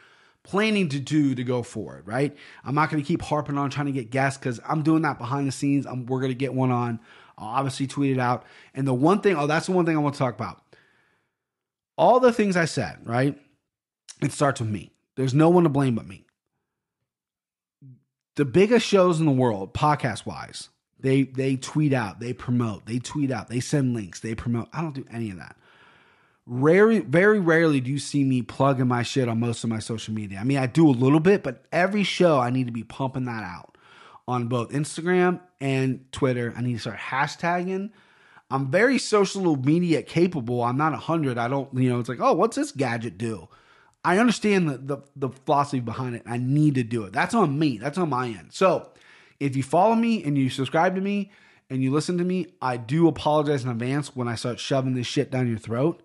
[0.42, 3.84] planning to do to go forward right i'm not going to keep harping on trying
[3.84, 6.54] to get guests because i'm doing that behind the scenes I'm, we're going to get
[6.54, 6.98] one on
[7.40, 8.44] i'll obviously tweet it out.
[8.74, 10.62] And the one thing oh that's the one thing i want to talk about.
[11.96, 13.38] All the things i said right?
[14.22, 14.92] It starts with me.
[15.16, 16.26] There's no one to blame but me.
[18.36, 22.98] The biggest shows in the world podcast wise they they tweet out they promote they
[22.98, 24.68] tweet out they send links they promote.
[24.72, 25.56] I don't do any of that.
[26.46, 30.12] Rarely, very rarely do you see me plugging my shit on most of my social
[30.14, 30.38] media.
[30.40, 33.26] I mean, I do a little bit, but every show I need to be pumping
[33.26, 33.69] that out
[34.30, 36.54] on both Instagram and Twitter.
[36.56, 37.90] I need to start hashtagging.
[38.50, 40.62] I'm very social media capable.
[40.62, 41.38] I'm not hundred.
[41.38, 43.48] I don't, you know, it's like, oh, what's this gadget do?
[44.04, 46.22] I understand the, the the philosophy behind it.
[46.24, 47.12] I need to do it.
[47.12, 47.78] That's on me.
[47.78, 48.48] That's on my end.
[48.52, 48.90] So
[49.38, 51.30] if you follow me and you subscribe to me
[51.68, 55.06] and you listen to me, I do apologize in advance when I start shoving this
[55.06, 56.02] shit down your throat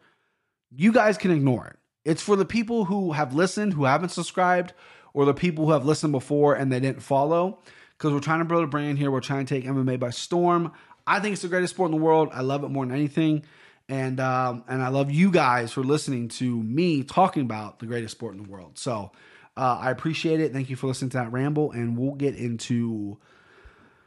[0.78, 1.78] you guys can ignore it.
[2.04, 4.74] It's for the people who have listened, who haven't subscribed,
[5.14, 7.60] or the people who have listened before and they didn't follow.
[8.06, 9.10] Because we're trying to build a brand here.
[9.10, 10.72] We're trying to take MMA by storm.
[11.08, 12.30] I think it's the greatest sport in the world.
[12.32, 13.46] I love it more than anything.
[13.90, 18.12] And um, and I love you guys for listening to me talking about the greatest
[18.16, 18.78] sport in the world.
[18.78, 19.12] So
[19.58, 20.54] uh, I appreciate it.
[20.54, 21.72] Thank you for listening to that ramble.
[21.72, 23.18] And we'll get into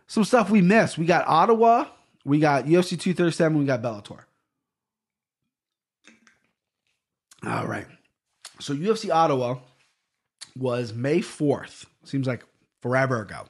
[0.06, 0.96] some stuff we missed.
[0.96, 1.86] We got Ottawa,
[2.24, 4.20] we got UFC 237, we got Bellator.
[7.44, 7.86] All right.
[8.60, 9.56] So UFC Ottawa
[10.56, 11.84] was May 4th.
[12.04, 12.44] Seems like
[12.80, 13.48] forever ago.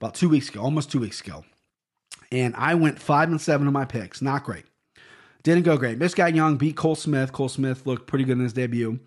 [0.00, 1.44] About two weeks ago, almost two weeks ago.
[2.32, 4.22] And I went five and seven of my picks.
[4.22, 4.64] Not great.
[5.42, 5.98] Didn't go great.
[5.98, 7.32] Miss Guy Young beat Cole Smith.
[7.32, 9.00] Cole Smith looked pretty good in his debut.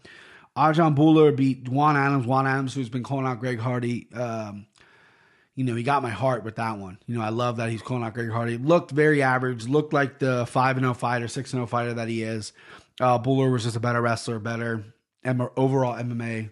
[0.58, 2.26] Arjan Bhullar beat Juan Adams.
[2.26, 4.08] Juan Adams, who's been calling out Greg Hardy.
[4.14, 4.68] Um,
[5.56, 6.98] you know, he got my heart with that one.
[7.06, 8.58] You know, I love that he's calling out Greg Hardy.
[8.58, 9.68] Looked very average.
[9.68, 12.54] Looked like the five and zero fighter, six and zero fighter that he is.
[13.00, 14.84] Uh, Bhullar was just a better wrestler, better
[15.26, 16.50] overall MMA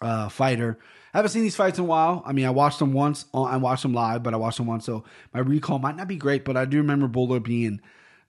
[0.00, 0.78] uh, fighter.
[1.12, 2.22] I haven't seen these fights in a while.
[2.24, 3.26] I mean, I watched them once.
[3.34, 6.16] I watched them live, but I watched them once, so my recall might not be
[6.16, 6.44] great.
[6.44, 7.80] But I do remember Bhullar being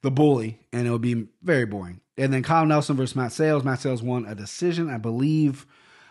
[0.01, 2.01] the bully, and it would be very boring.
[2.17, 3.63] And then Kyle Nelson versus Matt Sayles.
[3.63, 5.65] Matt Sayles won a decision, I believe.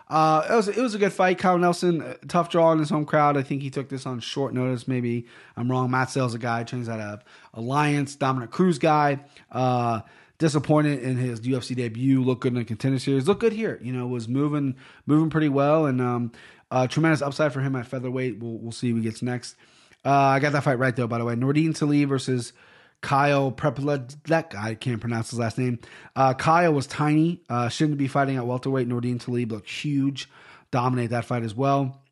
[0.08, 1.38] Uh, it was it was a good fight.
[1.38, 3.36] Kyle Nelson, tough draw in his home crowd.
[3.36, 4.88] I think he took this on short notice.
[4.88, 5.90] Maybe I'm wrong.
[5.90, 7.22] Matt Sayles, a guy trains out of
[7.54, 9.20] Alliance, Dominick Cruz guy.
[9.50, 10.00] Uh,
[10.38, 12.22] disappointed in his UFC debut.
[12.22, 13.28] Looked good in the contender series.
[13.28, 13.78] Looked good here.
[13.80, 16.32] You know, was moving moving pretty well, and um,
[16.72, 18.38] uh, tremendous upside for him at featherweight.
[18.40, 19.56] We'll we'll see who gets next.
[20.04, 21.06] Uh, I got that fight right though.
[21.06, 22.54] By the way, Nordine Taleb versus
[23.02, 24.54] Kyle Prepledek.
[24.56, 25.78] I can't pronounce his last name.
[26.16, 27.42] Uh, Kyle was tiny.
[27.48, 28.88] Uh, shouldn't be fighting at welterweight.
[28.88, 30.30] Nordine Taleb looked huge.
[30.70, 32.02] Dominate that fight as well.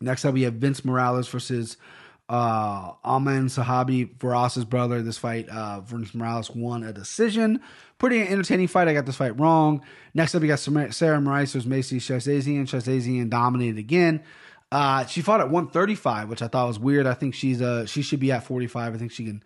[0.00, 1.78] Next up, we have Vince Morales versus
[2.28, 5.02] uh, Aiemann Zahabi, Firas's brother.
[5.02, 7.60] This fight, uh, Vince Morales won a decision.
[7.98, 8.88] Pretty entertaining fight.
[8.88, 9.82] I got this fight wrong.
[10.14, 12.62] Next up, we got Sarah Moras versus Macy Shazazian.
[12.62, 14.22] Shazazian dominated again.
[14.72, 17.06] Uh, she fought at 135, which I thought was weird.
[17.06, 18.94] I think she's uh she should be at 45.
[18.94, 19.42] I think she can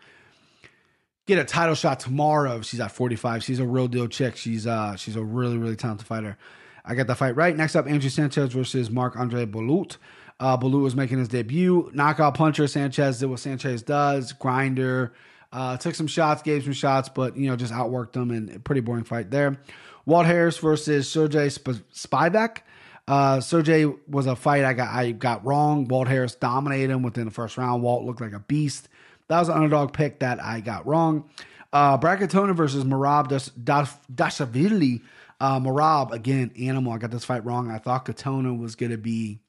[1.27, 3.45] get a title shot tomorrow if she's at 45.
[3.45, 4.37] She's a real deal chick.
[4.37, 6.39] She's uh she's a really really talented fighter.
[6.85, 7.55] I got the fight right.
[7.55, 9.99] Next up, Andrew Sanchez versus Mark Andre Bolut.
[10.41, 11.91] Uh, was making his debut.
[11.93, 12.67] Knockout puncher.
[12.67, 14.33] Sanchez did what Sanchez does.
[14.33, 15.13] Grinder.
[15.53, 18.81] Uh, took some shots, gave some shots, but you know just outworked them and pretty
[18.83, 19.59] boring fight there.
[20.05, 22.59] Walt Harris versus Sergey Sp- Spivak.
[23.07, 25.89] Uh, Sergey was a fight I got I got wrong.
[25.89, 27.83] Walt Harris dominated him within the first round.
[27.83, 28.89] Walt looked like a beast.
[29.29, 31.29] That was an underdog pick that I got wrong.
[31.73, 35.03] Uh, versus Merab Dashvili.
[35.41, 36.93] Uh, Merab, again, animal.
[36.93, 37.71] I got this fight wrong.
[37.71, 39.41] I thought Katona was going to be.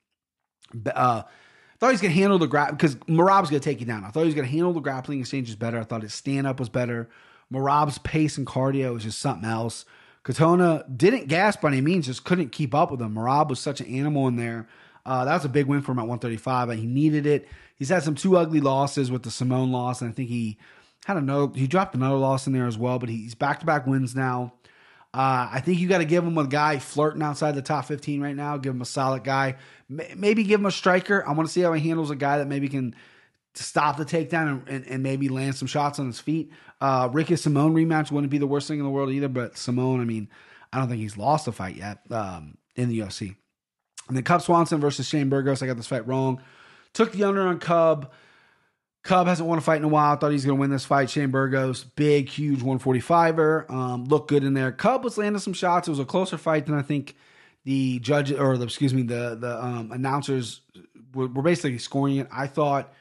[0.74, 3.80] Uh, I thought he was going to handle the grab because Merab's going to take
[3.80, 4.04] you down.
[4.04, 5.80] I thought he was going to handle the grappling exchanges better.
[5.80, 7.10] I thought his stand up was better.
[7.52, 9.86] Merab's pace and cardio was just something else.
[10.24, 13.16] Katona didn't gas by any means, just couldn't keep up with him.
[13.16, 14.68] Marab was such an animal in there.
[15.06, 17.48] Uh, that was a big win for him at 135, and he needed it.
[17.76, 20.58] He's had some two ugly losses with the Simone loss, and I think he
[21.06, 21.52] had another.
[21.56, 24.54] He dropped another loss in there as well, but he's back to back wins now.
[25.14, 28.22] Uh, I think you got to give him a guy flirting outside the top 15
[28.22, 28.58] right now.
[28.58, 29.56] Give him a solid guy.
[29.88, 31.28] Maybe give him a striker.
[31.28, 32.96] I want to see how he handles a guy that maybe can
[33.56, 36.52] stop the takedown and, and, and maybe land some shots on his feet.
[36.80, 40.00] Uh, Ricky Simone rematch wouldn't be the worst thing in the world either, but Simone,
[40.00, 40.30] I mean,
[40.72, 43.36] I don't think he's lost a fight yet um, in the UFC.
[44.08, 45.62] And then Cub Swanson versus Shane Burgos.
[45.62, 46.42] I got this fight wrong.
[46.94, 48.12] Took the under on Cub.
[49.10, 50.16] Cub hasn't won a fight in a while.
[50.16, 51.10] Thought he's going to win this fight.
[51.10, 53.68] Shane Burgos, big, huge 145er.
[53.68, 54.72] Um, looked good in there.
[54.72, 55.88] Cub was landing some shots.
[55.88, 57.16] It was a closer fight than I think
[57.64, 60.62] the judge or the, excuse me, the the um, announcers
[61.16, 62.28] were, were basically scoring it.
[62.32, 62.94] I thought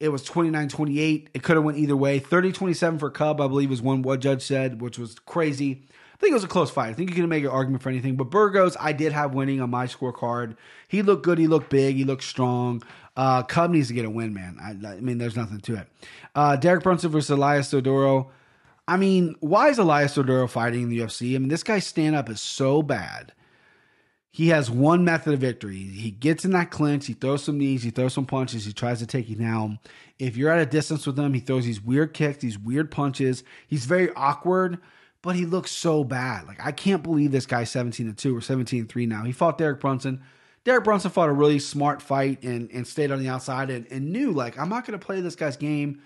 [0.00, 1.28] it was 29-28.
[1.32, 2.18] It could have went either way.
[2.18, 5.84] 30-27 for Cub, I believe, is one what judge said, which was crazy.
[6.12, 6.90] I think it was a close fight.
[6.90, 8.16] I think you can make an argument for anything.
[8.16, 10.56] But Burgos, I did have winning on my scorecard.
[10.88, 11.38] He looked good.
[11.38, 11.94] He looked big.
[11.94, 12.82] He looked strong.
[13.20, 14.56] Uh, Cub needs to get a win, man.
[14.58, 15.86] I, I mean, there's nothing to it.
[16.34, 18.30] Uh, Derek Brunson versus Elias Theodorou.
[18.88, 21.34] I mean, why is Elias Theodorou fighting in the UFC?
[21.34, 23.34] I mean, this guy's stand up is so bad.
[24.30, 25.76] He has one method of victory.
[25.76, 29.00] He gets in that clinch, he throws some knees, he throws some punches, he tries
[29.00, 29.80] to take you down.
[30.18, 33.44] If you're at a distance with him, he throws these weird kicks, these weird punches.
[33.68, 34.78] He's very awkward
[35.22, 36.46] but he looks so bad.
[36.46, 39.24] Like I can't believe this guy's 17 to 2 or 17 3 now.
[39.24, 40.22] He fought Derek Brunson.
[40.64, 44.12] Derek Brunson fought a really smart fight and, and stayed on the outside and, and
[44.12, 46.02] knew like I'm not gonna play this guy's game.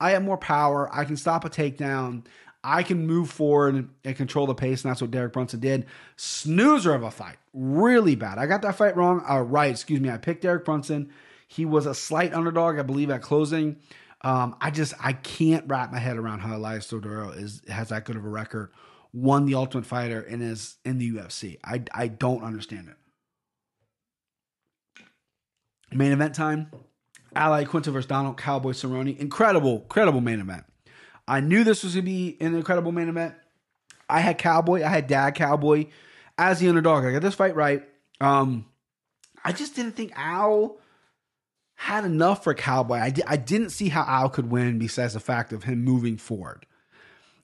[0.00, 0.88] I have more power.
[0.92, 2.24] I can stop a takedown.
[2.62, 5.86] I can move forward and control the pace, and that's what Derek Brunson did.
[6.16, 7.36] Snoozer of a fight.
[7.52, 8.38] Really bad.
[8.38, 9.24] I got that fight wrong.
[9.28, 10.10] Uh, right, excuse me.
[10.10, 11.10] I picked Derek Brunson.
[11.46, 13.76] He was a slight underdog, I believe, at closing.
[14.22, 18.04] Um, I just I can't wrap my head around how Elias Theodorou is has that
[18.04, 18.72] good of a record,
[19.12, 21.58] won the Ultimate Fighter, and is in the UFC.
[21.64, 22.96] I I don't understand it.
[25.92, 26.70] Main event time.
[27.34, 29.18] Al Iaquinta versus Donald Cowboy Cerrone.
[29.18, 30.64] Incredible, incredible main event.
[31.26, 33.34] I knew this was gonna be an incredible main event.
[34.08, 35.86] I had Cowboy, I had Dad Cowboy
[36.38, 37.04] as the underdog.
[37.04, 37.82] I got this fight right.
[38.20, 38.66] Um,
[39.44, 40.78] I just didn't think Al
[41.74, 42.96] had enough for Cowboy.
[42.96, 46.16] I, di- I didn't see how Al could win besides the fact of him moving
[46.16, 46.66] forward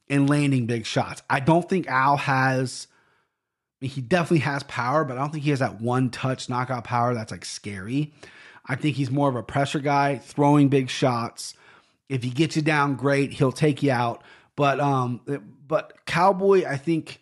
[0.09, 1.23] and landing big shots.
[1.31, 2.89] I don't think Al has.
[3.81, 6.49] I mean, he definitely has power, but I don't think he has that one touch
[6.49, 8.13] knockout power that's like scary.
[8.67, 11.55] I think he's more of a pressure guy, throwing big shots.
[12.09, 13.33] If he gets you down, great.
[13.33, 14.23] He'll take you out.
[14.57, 15.21] But um,
[15.67, 17.21] but Cowboy, I think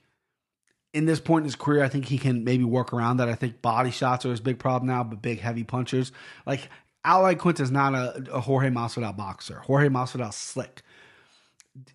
[0.93, 3.29] in this point in his career, I think he can maybe work around that.
[3.29, 6.13] I think body shots are his big problem now, but big heavy punchers.
[6.47, 6.69] Like
[7.05, 9.61] Al Iaquinta is not a, a Jorge Masvidal boxer.
[9.61, 10.83] Jorge Masvidal slick.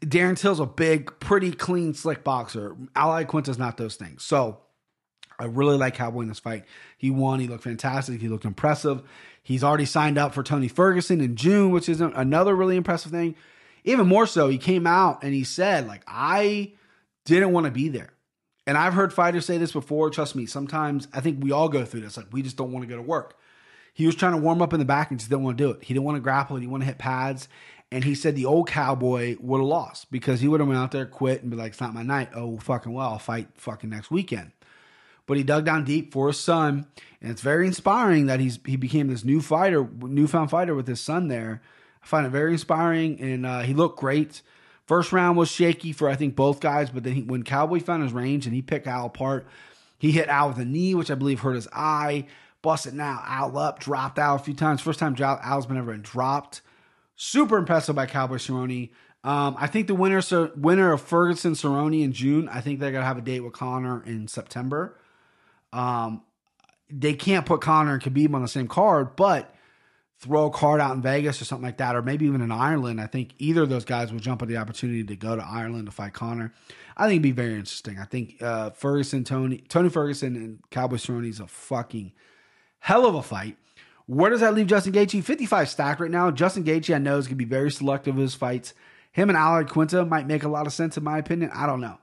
[0.02, 2.76] Darren Till's a big, pretty clean, slick boxer.
[2.96, 4.24] Al Iaquinta's not those things.
[4.24, 4.60] So
[5.40, 6.66] I really like Cowboy in this fight.
[6.98, 7.40] He won.
[7.40, 8.20] He looked fantastic.
[8.20, 9.04] He looked impressive.
[9.48, 13.34] He's already signed up for Tony Ferguson in June, which is another really impressive thing.
[13.86, 16.74] Even more so, he came out and he said, like, I
[17.24, 18.10] didn't want to be there.
[18.66, 20.10] And I've heard fighters say this before.
[20.10, 22.18] Trust me, sometimes I think we all go through this.
[22.18, 23.38] Like, we just don't want to go to work.
[23.94, 25.72] He was trying to warm up in the back and just didn't want to do
[25.72, 25.82] it.
[25.82, 26.58] He didn't want to grapple.
[26.58, 27.48] He didn't want to hit pads.
[27.90, 30.92] And he said the old cowboy would have lost because he would have went out
[30.92, 32.32] there, quit, and be like, it's not my night.
[32.36, 34.52] Oh, fucking well, I'll fight fucking next weekend.
[35.28, 36.88] But he dug down deep for his son.
[37.22, 41.02] And it's very inspiring that he's he became this new fighter, newfound fighter with his
[41.02, 41.62] son there.
[42.02, 43.20] I find it very inspiring.
[43.22, 44.42] And uh, he looked great.
[44.88, 48.04] First round was shaky for I think both guys, but then he, when Cowboy found
[48.04, 49.46] his range and he picked Al apart,
[50.00, 52.26] he hit Al with a knee, which I believe hurt his eye.
[52.62, 54.82] Busted now, Al up, dropped Al a few times.
[54.82, 56.62] First time Al's been ever dropped.
[57.16, 58.90] Super impressive by Cowboy Cerrone.
[59.24, 60.22] Um, I think the winner
[60.56, 62.48] winner of Ferguson Cerrone in June.
[62.48, 64.96] I think they're gonna have a date with Conor in September.
[65.74, 66.24] Um,
[66.90, 69.54] they can't put Conor and Khabib on the same card, but
[70.20, 73.00] throw a card out in Vegas or something like that, or maybe even in Ireland.
[73.00, 75.86] I think either of those guys will jump at the opportunity to go to Ireland
[75.86, 76.54] to fight Conor.
[76.96, 78.00] I think it'd be very interesting.
[78.00, 82.14] I think uh, Ferguson, Tony, Tony Ferguson, and Cowboy Cerrone is a fucking
[82.80, 83.58] hell of a fight.
[84.08, 85.24] Where does that leave Justin Gaethje?
[85.24, 86.32] 55 stack right now.
[86.32, 88.74] Justin Gaethje, I know, is going to be very selective of his fights.
[89.12, 91.52] Him and Al Iaquinta might make a lot of sense, in my opinion.
[91.54, 91.98] I don't know.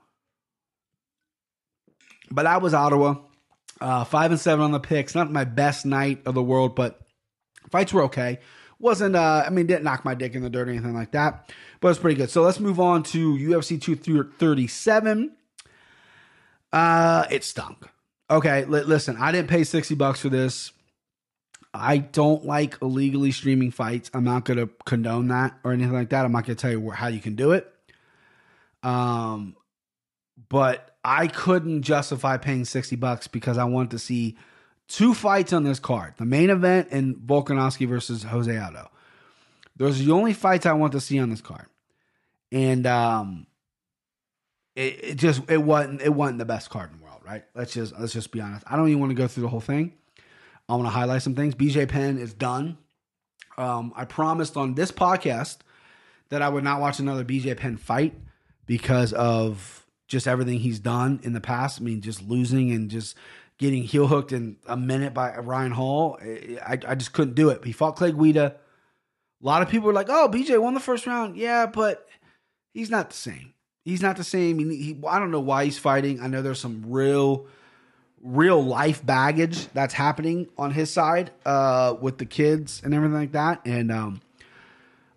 [2.29, 3.15] But that was Ottawa.
[3.85, 5.13] Uh, five and seven on the picks.
[5.13, 6.99] Not my best night of the world, but
[7.69, 8.39] fights were okay.
[8.79, 11.53] Wasn't, uh, I mean, didn't knock my dick in the dirt or anything like that,
[11.81, 12.31] but it's pretty good.
[12.31, 15.35] So let's move on to UFC 237.
[16.73, 17.87] Uh, it stunk.
[18.27, 20.71] Okay, li- listen, I didn't pay 60 bucks for this.
[21.71, 24.09] I don't like illegally streaming fights.
[24.15, 26.25] I'm not going to condone that or anything like that.
[26.25, 27.71] I'm not going to tell you how you can do it.
[28.81, 29.55] Um,
[30.49, 34.35] but I couldn't justify paying 60 bucks because I wanted to see
[34.87, 38.89] two fights on this card the main event and Volkanovski versus Jose Aldo.
[39.77, 41.67] Those are the only fights I want to see on this card.
[42.51, 43.47] And, um,
[44.75, 47.43] it, it just it wasn't it wasn't the best card in the world, right?
[47.55, 48.65] Let's just let's just be honest.
[48.67, 49.93] I don't even want to go through the whole thing.
[50.67, 51.55] I want to highlight some things.
[51.55, 52.77] BJ Penn is done.
[53.57, 55.59] Um, I promised on this podcast
[56.29, 58.13] that I would not watch another BJ Penn fight
[58.65, 61.81] because of just everything he's done in the past.
[61.81, 63.15] I mean, just losing and just
[63.57, 66.19] getting heel hooked in a minute by Ryan Hall.
[66.21, 67.63] I, I just couldn't do it.
[67.63, 68.55] He fought Clay Guida.
[69.41, 72.07] A lot of people were like, "Oh, BJ won the first round." Yeah, but
[72.73, 73.53] he's not the same.
[73.83, 74.57] He's not the same.
[74.59, 76.19] He, he, I don't know why he's fighting.
[76.21, 77.47] I know there's some real
[78.25, 83.33] real life baggage that's happening on his side uh, with the kids and everything like
[83.33, 83.61] that.
[83.65, 84.21] And um,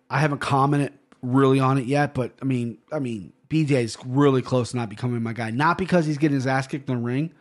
[0.09, 4.71] I haven't commented really on it yet, but I mean, I mean, BJ's really close
[4.71, 5.49] to not becoming my guy.
[5.49, 7.31] Not because he's getting his ass kicked in the ring,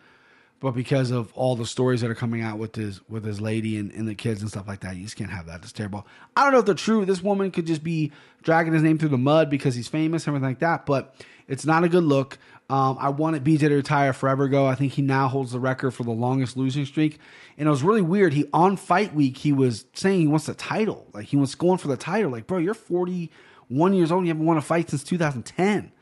[0.61, 3.77] but because of all the stories that are coming out with his with his lady
[3.79, 4.97] and, and the kids and stuff like that.
[4.97, 5.63] You just can't have that.
[5.63, 6.07] It's terrible.
[6.37, 7.05] I don't know if they're true.
[7.05, 8.11] This woman could just be
[8.43, 10.87] dragging his name through the mud because he's famous and everything like that.
[10.87, 11.15] But
[11.47, 12.39] it's not a good look.
[12.71, 14.67] Um, I wanted BJ to retire forever ago.
[14.67, 17.19] I think he now holds the record for the longest losing streak.
[17.57, 18.35] And it was really weird.
[18.35, 21.07] He on fight week he was saying he wants the title.
[21.15, 22.31] Like he was going for the title.
[22.31, 24.25] Like, bro, you're 41 years old.
[24.25, 25.93] you haven't won a fight since 2010.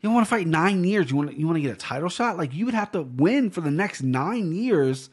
[0.00, 1.10] You want to fight nine years.
[1.10, 2.36] You want you want to get a title shot.
[2.36, 5.10] Like you would have to win for the next nine years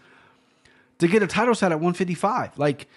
[1.00, 2.58] to get a title shot at 155.
[2.58, 2.88] Like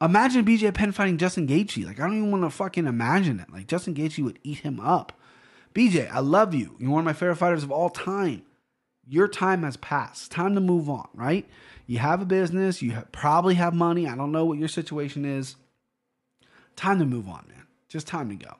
[0.00, 1.84] imagine BJ Penn fighting Justin Gaethje.
[1.84, 3.52] Like I don't even want to fucking imagine it.
[3.52, 5.12] Like Justin Gaethje would eat him up.
[5.74, 6.76] BJ, I love you.
[6.78, 8.42] You're one of my favorite fighters of all time.
[9.06, 10.30] Your time has passed.
[10.30, 11.46] Time to move on, right?
[11.86, 12.80] You have a business.
[12.80, 14.08] You have, probably have money.
[14.08, 15.56] I don't know what your situation is.
[16.76, 17.66] Time to move on, man.
[17.88, 18.54] Just time to go.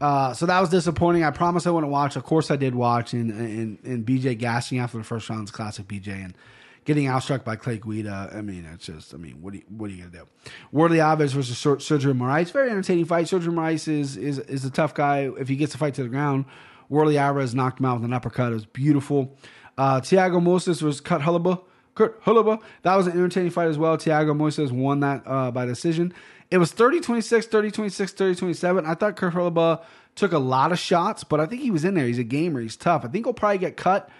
[0.00, 1.24] Uh, so that was disappointing.
[1.24, 2.16] I promised I wouldn't watch.
[2.16, 3.12] Of course, I did watch.
[3.12, 6.08] And, and, and BJ gassing after the first round is classic BJ.
[6.24, 6.34] And
[6.88, 8.30] getting outstruck by Clay Guida.
[8.34, 10.50] I mean, it's just, I mean, what are you, what are you gonna do?
[10.74, 12.50] Warlley Alves versus Sergio Moraes.
[12.50, 13.26] Very entertaining fight.
[13.26, 15.30] Sergio Moraes is is is a tough guy.
[15.38, 16.46] If he gets the fight to the ground,
[16.90, 18.52] Warlley Alves knocked him out with an uppercut.
[18.52, 19.36] It was beautiful.
[19.76, 21.62] Uh, Thiago Moises was cut Holobaugh.
[21.94, 22.62] Kurt Holobaugh.
[22.82, 23.98] That was an entertaining fight as well.
[23.98, 26.14] Thiago Moises won that uh, by decision.
[26.50, 28.86] It was 30-26, 30-26, 30-27.
[28.86, 29.82] I thought Kurt Holobaugh
[30.14, 32.06] took a lot of shots, but I think he was in there.
[32.06, 32.60] He's a gamer.
[32.60, 33.04] He's tough.
[33.04, 34.10] I think he'll probably get cut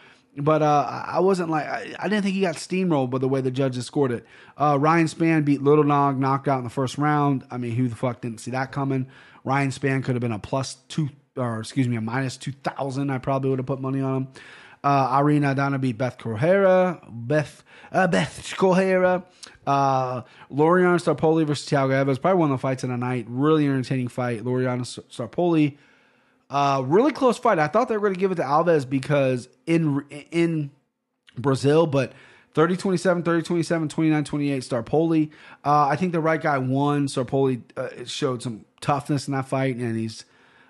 [0.41, 3.41] but uh, I wasn't like I, I didn't think he got steamrolled by the way
[3.41, 4.27] the judges scored it.
[4.57, 7.45] Uh, Ryan Spann beat Little Nog, knocked out in the first round.
[7.51, 9.09] I mean, who the fuck didn't see that coming?
[9.45, 13.11] Ryan Spann could have been a plus two, or excuse me, a minus two thousand.
[13.11, 14.29] I probably would have put money on him.
[14.83, 17.63] Uh, Aldana beat Beth Correia, Beth
[17.93, 19.25] uh, Beth Correia.
[19.67, 23.27] Uh, Laureano Starpoli versus Thiago Alves, probably one of the fights of the night.
[23.29, 24.43] Really entertaining fight.
[24.43, 25.77] Laureano Starpoli
[26.51, 27.59] uh, really close fight.
[27.59, 30.71] I thought they were going to give it to Alves because in in
[31.37, 32.13] Brazil, but
[32.55, 35.31] 30 27, 30 27, 29 28, Starpoli.
[35.65, 37.07] Uh, I think the right guy won.
[37.07, 40.25] Starpoli uh, showed some toughness in that fight, and he's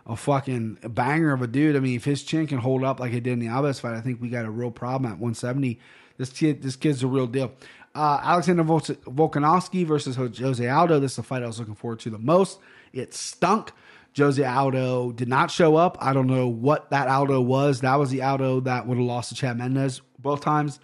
[0.09, 1.77] a fucking banger of a dude.
[1.77, 3.95] I mean, if his chin can hold up like it did in the Alves fight,
[3.95, 5.79] I think we got a real problem at 170.
[6.17, 7.53] This kid, this kid's a real deal.
[7.95, 10.99] Uh, Alexander Vol- Volkanovski versus Jose Aldo.
[10.99, 12.59] This is the fight I was looking forward to the most.
[12.93, 13.73] It stunk.
[14.17, 15.97] Jose Aldo did not show up.
[16.01, 17.83] I don't know what that Aldo was.
[17.83, 20.81] That was the Aldo that would have lost to Chad Mendes both times.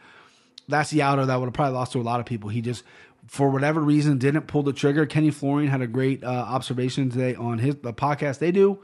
[0.68, 2.48] That's the Aldo that would have probably lost to a lot of people.
[2.48, 2.84] He just,
[3.26, 5.04] for whatever reason, didn't pull the trigger.
[5.04, 8.78] Kenny Florian had a great uh, observation today on his the podcast they do,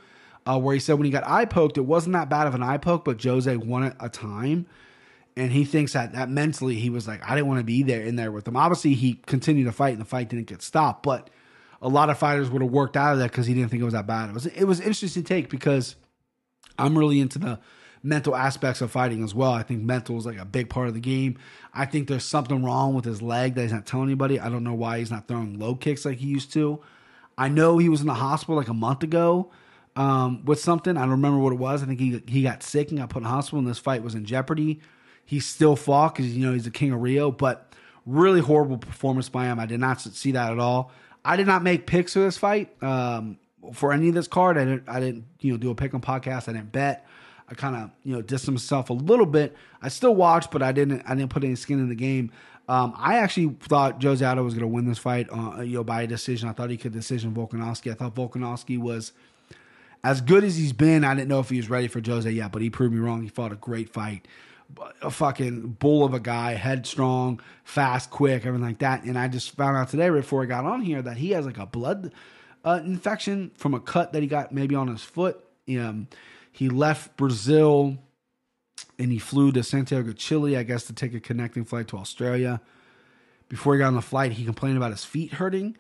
[0.47, 2.63] uh, where he said when he got eye poked, it wasn't that bad of an
[2.63, 4.67] eye poke, but Jose won it a time.
[5.37, 8.03] And he thinks that, that mentally he was like, I didn't want to be there
[8.03, 8.57] in there with him.
[8.57, 11.31] Obviously, he continued to fight and the fight didn't get stopped, but
[11.81, 13.85] a lot of fighters would have worked out of that because he didn't think it
[13.85, 14.29] was that bad.
[14.29, 15.97] It was it was interesting take because
[16.79, 17.59] I'm really into the
[18.03, 19.53] mental aspects of fighting as well.
[19.53, 21.39] I think mental is like a big part of the game.
[21.73, 24.41] I think there's something wrong with his leg that he's not telling anybody.
[24.41, 26.81] I don't know why he's not throwing low kicks like he used to.
[27.39, 29.51] I know he was in the hospital like a month ago
[29.97, 30.97] um, with something.
[30.97, 31.83] I don't remember what it was.
[31.83, 34.03] I think he he got sick and got put in the hospital, and this fight
[34.03, 34.81] was in jeopardy.
[35.25, 37.73] He still fought because you know he's the king of Rio, but
[38.07, 39.59] really horrible performance by him.
[39.59, 40.91] I did not see that at all.
[41.25, 43.39] I did not make picks for this fight um,
[43.75, 44.57] for any of this card.
[44.57, 44.89] I didn't.
[44.89, 45.25] I didn't.
[45.41, 46.49] You know, do a pick on podcast.
[46.49, 47.07] I didn't bet.
[47.49, 49.57] I kind of you know dissed myself a little bit.
[49.83, 51.03] I still watched, but I didn't.
[51.07, 52.33] I didn't put any skin in the game.
[52.69, 55.83] Um, I actually thought Jose Aldo was going to win this fight, uh, you know,
[55.83, 56.49] by a decision.
[56.49, 57.91] I thought he could decision Volkanovski.
[57.91, 59.13] I thought Volkanovski was
[60.03, 61.05] as good as he's been.
[61.05, 63.23] I didn't know if he was ready for Jose yet, but he proved me wrong.
[63.23, 64.27] He fought a great fight
[65.03, 69.05] a fucking bull of a guy, headstrong, fast, quick, everything like that.
[69.05, 71.47] And I just found out today, right before I got on here, that he has
[71.47, 72.13] like a blood
[72.65, 75.43] uh, infection from a cut that he got maybe on his foot.
[75.69, 76.09] Um,
[76.53, 77.99] he left Brazil
[78.99, 82.61] and he flew to Santiago, Chile, I guess, to take a connecting flight to Australia.
[83.49, 85.77] Before he got on the flight, he complained about his feet hurting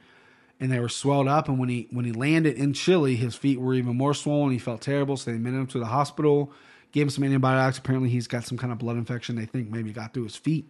[0.61, 1.49] and they were swelled up.
[1.49, 4.53] And when he when he landed in Chile, his feet were even more swollen.
[4.53, 6.53] He felt terrible, so they admitted him to the hospital
[6.93, 7.79] gave him some antibiotics.
[7.79, 9.37] Apparently, he's got some kind of blood infection.
[9.37, 10.67] They think maybe got through his feet.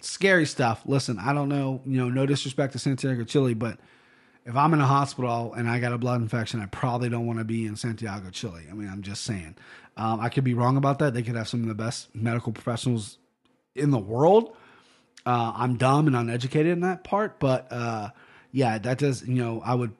[0.00, 0.82] Scary stuff.
[0.86, 1.80] Listen, I don't know.
[1.84, 3.78] You know, no disrespect to Santiago, Chile, but
[4.44, 7.38] if I'm in a hospital and I got a blood infection, I probably don't want
[7.38, 8.62] to be in Santiago, Chile.
[8.70, 9.56] I mean, I'm just saying.
[9.96, 11.12] Um, I could be wrong about that.
[11.12, 13.18] They could have some of the best medical professionals
[13.74, 14.56] in the world.
[15.26, 18.10] Uh, I'm dumb and uneducated in that part, but uh,
[18.52, 19.26] yeah, that does.
[19.26, 19.92] You know, I would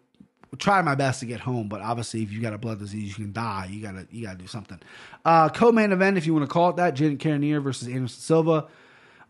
[0.59, 3.25] try my best to get home, but obviously, if you got a blood disease, you
[3.25, 3.69] can die.
[3.71, 4.81] You gotta you gotta do something.
[5.25, 8.67] Uh, co-main event, if you want to call it that, Jared Cannonier versus Anderson Silva.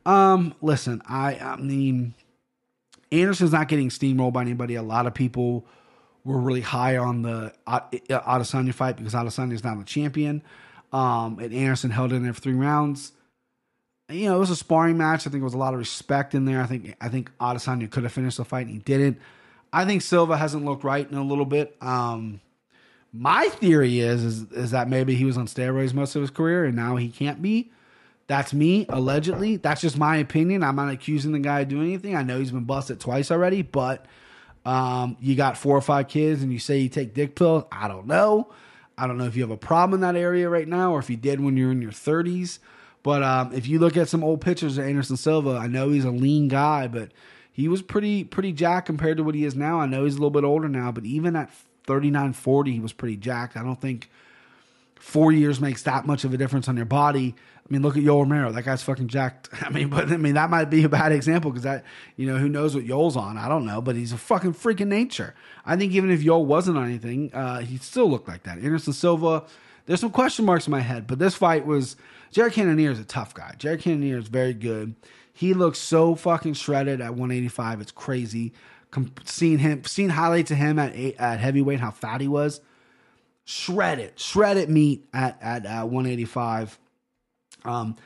[0.07, 2.14] Um, listen, I I mean,
[3.11, 4.75] Anderson's not getting steamrolled by anybody.
[4.75, 5.66] A lot of people
[6.25, 10.43] were really high on the Adesanya fight because Adesanya is not a champion.
[10.93, 13.12] Um, and Anderson held in there for three rounds.
[14.11, 15.21] You know, it was a sparring match.
[15.21, 16.63] I think there was a lot of respect in there.
[16.63, 19.19] I think I think Adesanya could have finished the fight and he didn't.
[19.71, 21.77] I think Silva hasn't looked right in a little bit.
[21.83, 22.41] Um,
[23.13, 26.65] my theory is, is is that maybe he was on steroids most of his career
[26.65, 27.71] and now he can't be.
[28.29, 29.57] That's me, allegedly.
[29.57, 30.63] That's just my opinion.
[30.63, 32.15] I'm not accusing the guy of doing anything.
[32.15, 34.07] I know he's been busted twice already, but
[34.65, 37.65] um, you got four or five kids and you say you take dick pills.
[37.73, 38.53] I don't know.
[38.97, 41.09] I don't know if you have a problem in that area right now or if
[41.09, 42.59] you did when you're in your 30s.
[43.09, 46.05] But um, if you look at some old pictures of Anderson Silva, I know he's
[46.05, 47.11] a lean guy, but
[47.51, 49.81] he was pretty pretty jacked compared to what he is now.
[49.81, 51.51] I know he's a little bit older now, but even at
[51.85, 53.57] 39, 40, he was pretty jacked.
[53.57, 54.11] I don't think
[54.97, 57.35] four years makes that much of a difference on your body.
[57.57, 58.53] I mean, look at Yoel Romero.
[58.53, 59.49] That guy's fucking jacked.
[59.63, 61.87] I mean, but I mean, that might be a bad example because that,
[62.19, 63.39] you know, who knows what Yoel's on?
[63.39, 65.35] I don't know, but he's a fucking freaking nature.
[65.65, 68.59] I think even if Yoel wasn't on anything, uh, he still looked like that.
[68.59, 69.45] Anderson Silva,
[69.87, 71.97] there's some question marks in my head, but this fight was
[72.31, 73.55] Jared Cannonier is a tough guy.
[73.59, 74.95] Jared Cannonier is very good.
[75.33, 77.81] He looks so fucking shredded at 185.
[77.81, 78.53] It's crazy.
[78.91, 82.61] Com- seeing him, seeing highlights of him at at heavyweight, how fat he was,
[83.45, 86.79] shredded, shredded meat at at uh, 185.
[87.64, 87.97] Um,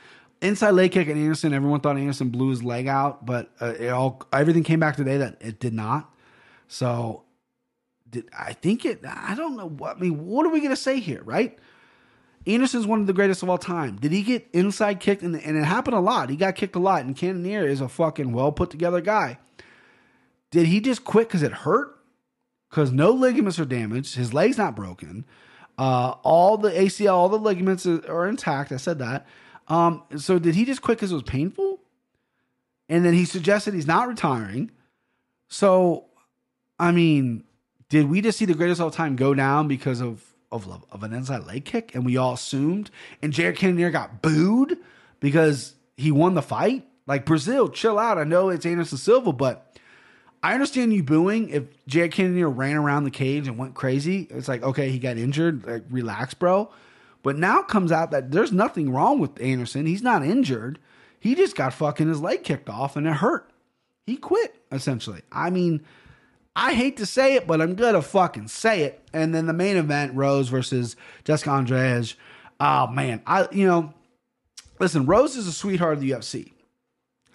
[0.41, 1.53] inside leg kick at Anderson.
[1.53, 5.17] Everyone thought Anderson blew his leg out, but uh, it all everything came back today
[5.17, 6.13] that it did not.
[6.67, 7.23] So,
[8.09, 9.03] did I think it?
[9.07, 9.97] I don't know what.
[9.97, 11.57] I mean, what are we gonna say here, right?
[12.45, 13.95] Anderson's one of the greatest of all time.
[13.95, 15.21] Did he get inside kicked?
[15.21, 16.29] And, it happened a lot.
[16.29, 17.05] He got kicked a lot.
[17.05, 19.39] And Cannonier is a fucking well put together guy.
[20.51, 21.97] Did he just quit because it hurt?
[22.69, 24.15] Because no ligaments are damaged.
[24.15, 25.25] His leg's not broken.
[25.77, 28.71] Uh, all the ACL, all the ligaments are, are intact.
[28.71, 29.25] I said that.
[29.67, 31.79] Um, so did he just quit because it was painful?
[32.89, 34.71] And then he suggested he's not retiring.
[35.47, 36.05] So,
[36.77, 37.43] I mean,
[37.89, 41.03] did we just see the greatest of all time go down because of of, of
[41.03, 41.93] an inside leg kick?
[41.95, 42.89] And we all assumed,
[43.21, 44.77] and Jared Cannonier got booed
[45.19, 46.87] because he won the fight.
[47.05, 48.17] Like Brazil, chill out.
[48.17, 49.77] I know it's Anderson Silva, but
[50.41, 54.27] I understand you booing if Jared Cannonier ran around the cage and went crazy.
[54.29, 55.65] It's like okay, he got injured.
[55.65, 56.71] Like relax, bro.
[57.23, 59.85] But now comes out that there's nothing wrong with Anderson.
[59.85, 60.79] He's not injured.
[61.19, 63.49] He just got fucking his leg kicked off and it hurt.
[64.05, 65.21] He quit essentially.
[65.31, 65.81] I mean
[66.55, 69.01] I hate to say it, but I'm gonna fucking say it.
[69.11, 72.13] And then the main event, Rose versus Jessica Andrade.
[72.59, 73.93] Oh man, I you know,
[74.79, 76.51] listen, Rose is a sweetheart of the UFC.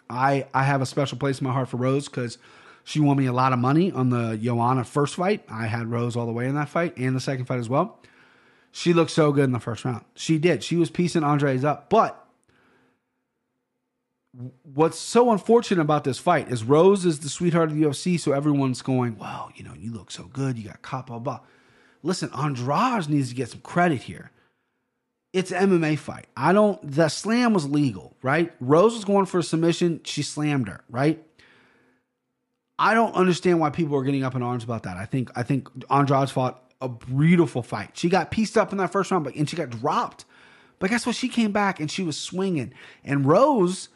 [0.08, 2.38] I I have a special place in my heart for Rose because
[2.84, 5.44] she won me a lot of money on the Joanna first fight.
[5.50, 8.00] I had Rose all the way in that fight and the second fight as well.
[8.70, 10.04] She looked so good in the first round.
[10.14, 10.62] She did.
[10.62, 12.27] She was piecing Andres up, but
[14.62, 18.32] what's so unfortunate about this fight is Rose is the sweetheart of the UFC, so
[18.32, 20.58] everyone's going, "Wow, you know, you look so good.
[20.58, 21.40] You got cop, blah blah."
[22.02, 24.30] Listen, Andrade needs to get some credit here.
[25.32, 26.26] It's an MMA fight.
[26.36, 26.78] I don't.
[26.82, 28.52] The slam was legal, right?
[28.60, 30.00] Rose was going for a submission.
[30.04, 31.22] She slammed her, right?
[32.78, 34.96] I don't understand why people are getting up in arms about that.
[34.96, 37.90] I think I think Andrade fought a beautiful fight.
[37.94, 40.24] She got pieced up in that first round, but and she got dropped.
[40.78, 41.16] But guess what?
[41.16, 42.72] She came back and she was swinging.
[43.02, 43.88] And Rose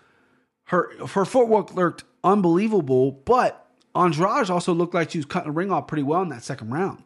[0.73, 5.70] her her footwork looked unbelievable, but Andrade also looked like she was cutting the ring
[5.70, 7.05] off pretty well in that second round.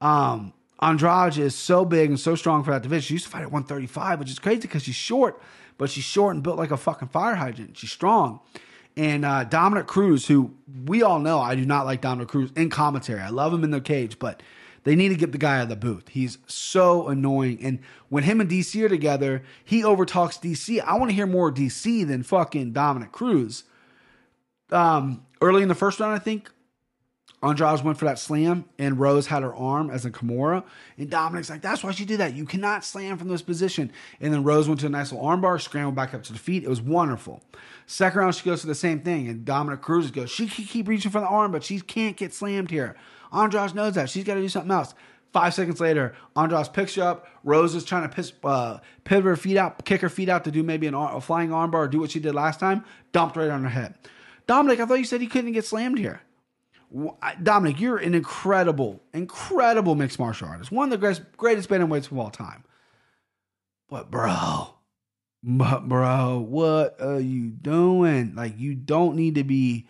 [0.00, 3.02] Um, Andrade is so big and so strong for that division.
[3.02, 5.42] She used to fight at 135, which is crazy because she's short,
[5.76, 7.76] but she's short and built like a fucking fire hydrant.
[7.76, 8.40] She's strong.
[8.96, 10.54] And uh, Dominick Cruz, who
[10.86, 13.20] we all know I do not like Dominick Cruz in commentary.
[13.20, 14.42] I love him in the cage, but
[14.84, 16.08] they need to get the guy out of the booth.
[16.08, 17.58] He's so annoying.
[17.62, 20.82] And when him and DC are together, he overtalks DC.
[20.82, 23.64] I want to hear more DC than fucking Dominick Cruz.
[24.70, 26.50] Um, early in the first round, I think
[27.42, 30.62] Andrade went for that slam, and Rose had her arm as a Kimura.
[30.98, 32.34] And Dominick's like, that's why she did that.
[32.34, 33.92] You cannot slam from this position.
[34.20, 36.64] And then Rose went to a nice little armbar, scrambled back up to the feet.
[36.64, 37.42] It was wonderful.
[37.86, 40.86] Second round, she goes to the same thing, and Dominick Cruz goes, she can keep
[40.86, 42.94] reaching for the arm, but she can't get slammed here.
[43.32, 44.10] Andrade knows that.
[44.10, 44.94] She's got to do something else.
[45.32, 47.26] Five seconds later, Andrade picks her up.
[47.44, 50.50] Rose is trying to piss, uh, pivot her feet out, kick her feet out to
[50.50, 52.84] do maybe an, a flying armbar or do what she did last time.
[53.12, 53.94] Dumped right on her head.
[54.46, 56.22] Dominick, I thought you said he couldn't get slammed here.
[57.40, 60.72] Dominick, you're an incredible, incredible mixed martial artist.
[60.72, 62.64] One of the greatest, greatest bantamweights of all time.
[63.88, 64.74] But bro,
[65.42, 68.34] but bro, what are you doing?
[68.34, 69.86] Like you don't need to be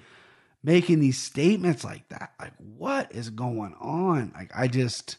[0.62, 2.32] making these statements like that.
[2.38, 4.32] Like, what is going on?
[4.34, 5.16] Like, I just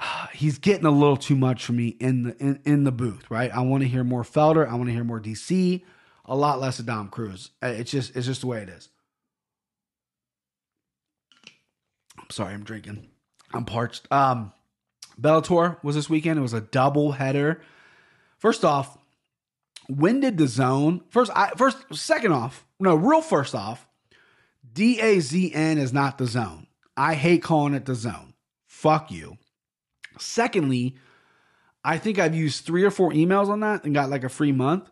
[0.32, 3.50] he's getting a little too much for me in the in, in the booth, right?
[3.52, 4.68] I want to hear more Felder.
[4.68, 5.82] I want to hear more DC.
[6.24, 7.50] A lot less of Dom Cruz.
[7.62, 8.90] It's just it's just the way it is.
[12.18, 13.08] I'm sorry, I'm drinking.
[13.54, 14.10] I'm parched.
[14.12, 14.52] Um,
[15.20, 16.38] Bellator was this weekend.
[16.38, 17.62] It was a double header.
[18.36, 18.98] First off,
[19.88, 21.32] when did the zone first?
[21.34, 23.87] I first second off, no, real first off.
[24.78, 26.68] D A Z N is not the zone.
[26.96, 28.34] I hate calling it the zone.
[28.68, 29.36] Fuck you.
[30.20, 30.94] Secondly,
[31.82, 34.52] I think I've used three or four emails on that and got like a free
[34.52, 34.88] month.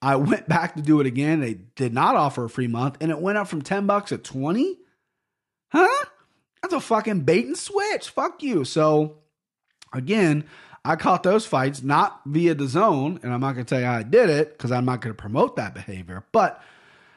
[0.00, 1.40] I went back to do it again.
[1.40, 4.16] They did not offer a free month and it went up from 10 bucks to
[4.16, 4.78] 20.
[5.68, 6.04] Huh?
[6.62, 8.08] That's a fucking bait and switch.
[8.08, 8.64] Fuck you.
[8.64, 9.18] So
[9.92, 10.44] again,
[10.82, 13.96] I caught those fights not via the zone, and I'm not to tell you how
[13.96, 16.24] I did it because I'm not to promote that behavior.
[16.32, 16.62] But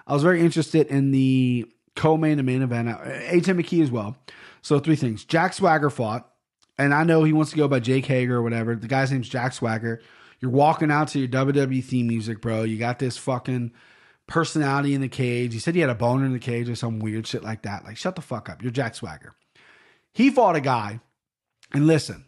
[0.06, 1.66] I was very interested in the
[2.00, 2.88] co-main and main event.
[2.88, 3.52] Uh, A.J.
[3.54, 4.16] McKee as well.
[4.62, 5.26] So three things.
[5.26, 6.32] Jack Swagger fought,
[6.78, 8.76] and I know he wants to go by Jake Hager or whatever.
[8.76, 10.02] The guy's name's Jack Swagger.
[10.40, 12.64] You're walking out to your WWE theme music, bro.
[12.64, 13.74] You got this fucking
[14.28, 15.54] personality in the cage.
[15.54, 17.84] He said he had a boner in the cage or some weird shit like that.
[17.84, 18.62] Like, shut the fuck up.
[18.62, 19.36] You're Jack Swagger.
[20.14, 21.02] He fought a guy,
[21.74, 22.26] and listen,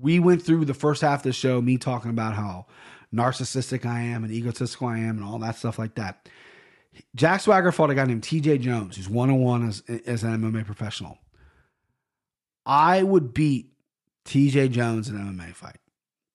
[0.00, 2.66] we went through the first half of the show, me talking about how
[3.14, 6.28] narcissistic I am and egotistical I am and all that stuff like that.
[7.14, 9.82] Jack Swagger fought a guy named TJ Jones, who's one on one as
[10.22, 11.18] an MMA professional.
[12.66, 13.70] I would beat
[14.24, 15.76] TJ Jones in an MMA fight.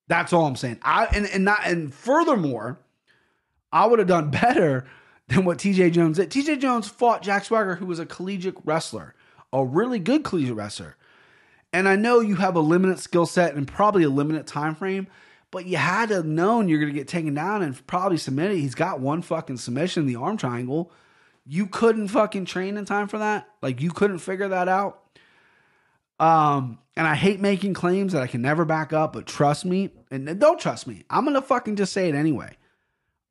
[0.08, 0.80] That's all I'm saying.
[0.82, 2.80] I and, and not and furthermore,
[3.72, 4.88] I would have done better
[5.28, 6.30] than what TJ Jones did.
[6.30, 9.16] TJ Jones fought Jack Swagger, who was a collegiate wrestler,
[9.54, 10.96] a really good collegiate wrestler.
[11.72, 15.08] And I know you have a limited skill set and probably a limited time frame,
[15.52, 18.58] but you had to have known you're going to get taken down and probably submitted.
[18.58, 20.92] He's got one fucking submission the arm triangle.
[21.46, 23.48] You couldn't fucking train in time for that.
[23.62, 25.04] Like you couldn't figure that out.
[26.20, 29.90] Um, and I hate making claims that I can never back up, but trust me,
[30.12, 31.06] and don't trust me.
[31.10, 32.58] I'm gonna fucking just say it anyway.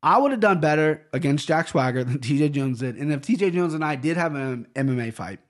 [0.03, 2.97] I would have done better against Jack Swagger than TJ Jones did.
[2.97, 5.41] And if TJ Jones and I did have an MMA fight,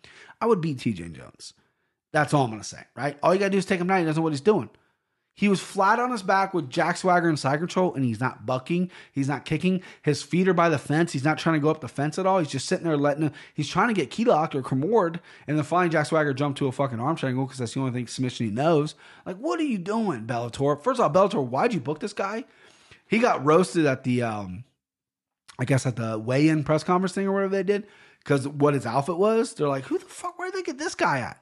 [0.40, 1.54] I would beat TJ Jones.
[2.12, 3.18] That's all I'm to say, right?
[3.22, 4.00] All you got to do is take him down.
[4.00, 4.70] He doesn't know what he's doing.
[5.38, 8.44] He was flat on his back with Jack Swagger and side control, and he's not
[8.44, 8.90] bucking.
[9.12, 9.82] He's not kicking.
[10.02, 11.12] His feet are by the fence.
[11.12, 12.40] He's not trying to go up the fence at all.
[12.40, 13.32] He's just sitting there letting him.
[13.54, 16.66] He's trying to get key locked or Cremord, and then finally Jack Swagger jumped to
[16.66, 18.96] a fucking arm triangle because that's the only thing submission he knows.
[19.24, 20.82] Like, what are you doing, Bellator?
[20.82, 22.42] First of all, Bellator, why'd you book this guy?
[23.06, 24.64] He got roasted at the um,
[25.56, 27.86] I guess at the weigh-in press conference thing or whatever they did,
[28.24, 30.36] because what his outfit was, they're like, "Who the fuck?
[30.36, 31.40] Where did they get this guy at?"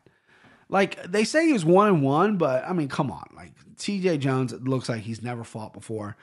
[0.69, 4.19] Like they say he was one and one, but I mean, come on, like T.J.
[4.19, 6.17] Jones looks like he's never fought before.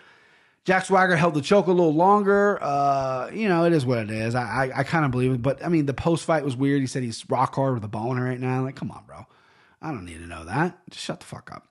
[0.66, 2.58] Jack Swagger held the choke a little longer.
[2.62, 4.34] Uh, you know, it is what it is.
[4.34, 6.82] I I, I kind of believe it, but I mean, the post fight was weird.
[6.82, 8.64] He said he's rock hard with a boner right now.
[8.64, 9.26] Like, come on, bro.
[9.82, 10.78] I don't need to know that.
[10.89, 11.68] Just shut the fuck up.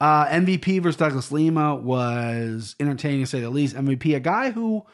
[0.00, 3.76] Uh, MVP versus Douglas Lima was entertaining to say the least.
[3.76, 4.84] MVP, a guy who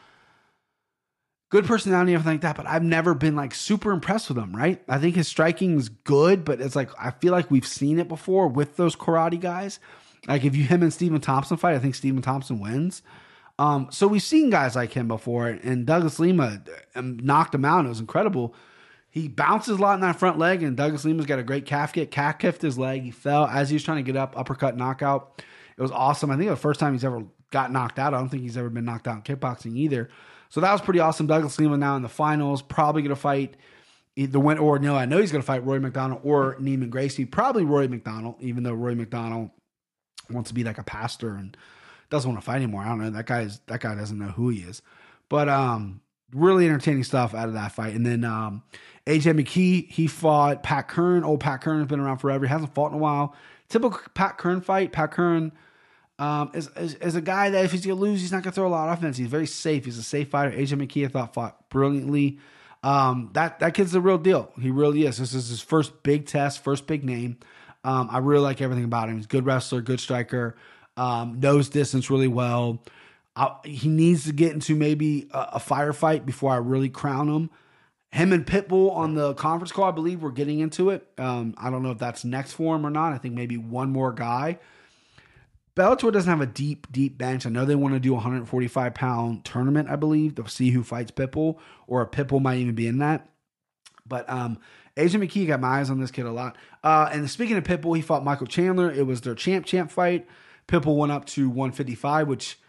[1.49, 4.81] good personality everything like that, but I've never been like super impressed with him, right?
[4.87, 8.07] I think his striking is good, but it's like I feel like we've seen it
[8.07, 9.79] before with those karate guys.
[10.27, 13.01] Like if you him and Stephen Thompson fight, I think Stephen Thompson wins.
[13.57, 16.61] Um, so we've seen guys like him before, and Douglas Lima
[16.95, 17.85] um, knocked him out.
[17.85, 18.55] It was incredible.
[19.09, 21.91] He bounces a lot in that front leg, and Douglas Lima's got a great calf
[21.91, 22.11] kick.
[22.11, 23.01] Calf kicked his leg.
[23.01, 25.43] He fell as he was trying to get up, uppercut, knockout.
[25.77, 26.31] It was awesome.
[26.31, 28.13] I think the first time he's ever got knocked out.
[28.13, 30.09] I don't think he's ever been knocked out in kickboxing either.
[30.49, 31.27] So that was pretty awesome.
[31.27, 33.55] Douglas Lima now in the finals, probably going to fight
[34.15, 37.25] the win or no, I know he's going to fight Rory MacDonald or Neiman Gracie.
[37.25, 39.51] Probably Rory MacDonald, even though Rory MacDonald
[40.31, 41.55] wants to be like a pastor and
[42.09, 42.83] doesn't want to fight anymore.
[42.83, 43.09] I don't know.
[43.11, 44.81] That guy's that guy doesn't know who he is.
[45.29, 46.01] But um
[46.33, 47.95] really entertaining stuff out of that fight.
[47.95, 48.63] And then um
[49.05, 51.23] AJ McKee, he fought Pat Curran.
[51.23, 52.45] Old Pat Curran's been around forever.
[52.45, 53.35] He hasn't fought in a while.
[53.67, 54.91] Typical Pat Curran fight.
[54.91, 55.51] Pat Curran
[56.19, 58.67] um, is, is, is, a guy that if he's gonna lose, he's not gonna throw
[58.67, 59.15] a lot of offense.
[59.15, 59.85] He's very safe.
[59.85, 60.51] He's a safe fighter.
[60.51, 62.39] AJ McKee, I thought, fought brilliantly.
[62.83, 64.51] Um, that that kid's the real deal.
[64.61, 65.17] He really is.
[65.17, 67.37] This is his first big test, first big name.
[67.83, 69.15] Um, I really like everything about him.
[69.15, 70.55] He's a good wrestler, good striker,
[70.97, 72.83] um, knows distance really well.
[73.35, 77.49] I, he needs to get into maybe a, a firefight before I really crown him.
[78.11, 81.07] Him and Pitbull on the conference call, I believe we're getting into it.
[81.17, 83.13] Um, I don't know if that's next for him or not.
[83.13, 84.57] I think maybe one more guy.
[85.75, 87.45] Bellator doesn't have a deep, deep bench.
[87.45, 90.83] I know they want to do a 145 pound tournament, I believe, to see who
[90.83, 91.57] fights Pitbull,
[91.87, 93.29] or a Pitbull might even be in that.
[94.05, 94.57] But um,
[94.99, 96.57] AJ McKee got my eyes on this kid a lot.
[96.83, 98.91] Uh, and speaking of Pitbull, he fought Michael Chandler.
[98.91, 100.27] It was their champ champ fight.
[100.67, 102.59] Pitbull went up to 155, which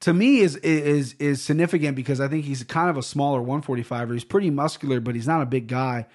[0.00, 4.12] to me is is is significant because I think he's kind of a smaller 145er.
[4.12, 6.06] He's pretty muscular, but he's not a big guy.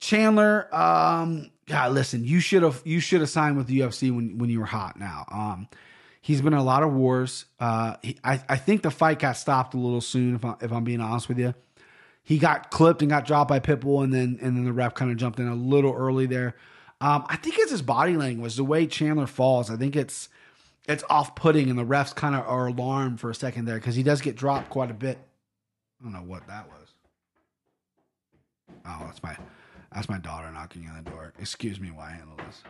[0.00, 4.38] Chandler, um, God, listen, you should have you should have signed with the UFC when
[4.38, 4.98] when you were hot.
[4.98, 5.68] Now, um,
[6.20, 7.44] he's been in a lot of wars.
[7.60, 10.36] Uh, he, I I think the fight got stopped a little soon.
[10.36, 11.54] If I, if I'm being honest with you,
[12.30, 15.10] he got clipped and got dropped by Pitbull, and then and then the ref kind
[15.10, 16.54] of jumped in a little early there.
[17.00, 19.68] Um, I think it's his body language, the way Chandler falls.
[19.68, 20.28] I think it's
[20.86, 23.96] it's off putting, and the refs kind of are alarmed for a second there because
[23.96, 25.18] he does get dropped quite a bit.
[26.00, 26.86] I don't know what that was.
[28.86, 29.36] Oh, that's my
[29.92, 31.32] that's my daughter knocking on the door.
[31.40, 32.62] Excuse me why I handle this.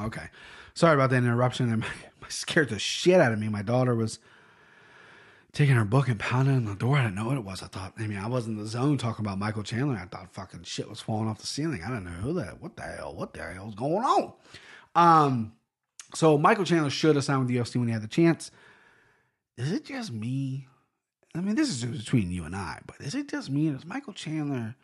[0.00, 0.28] Okay.
[0.72, 1.84] Sorry about that interruption.
[2.22, 3.50] It scared the shit out of me.
[3.50, 4.18] My daughter was
[5.54, 6.96] taking her book and pounding on the door.
[6.96, 7.62] I didn't know what it was.
[7.62, 9.96] I thought, I mean, I was in the zone talking about Michael Chandler.
[9.96, 11.82] I thought fucking shit was falling off the ceiling.
[11.82, 14.32] I didn't know who that, what the hell, what the hell's going on.
[14.96, 15.52] Um,
[16.14, 18.50] so Michael Chandler should have signed with the UFC when he had the chance.
[19.56, 20.66] Is it just me?
[21.36, 23.68] I mean, this is between you and I, but is it just me?
[23.68, 24.74] Is Michael Chandler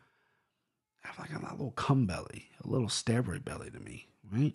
[1.02, 4.54] have like a little cum belly, a little steroid belly to me, right?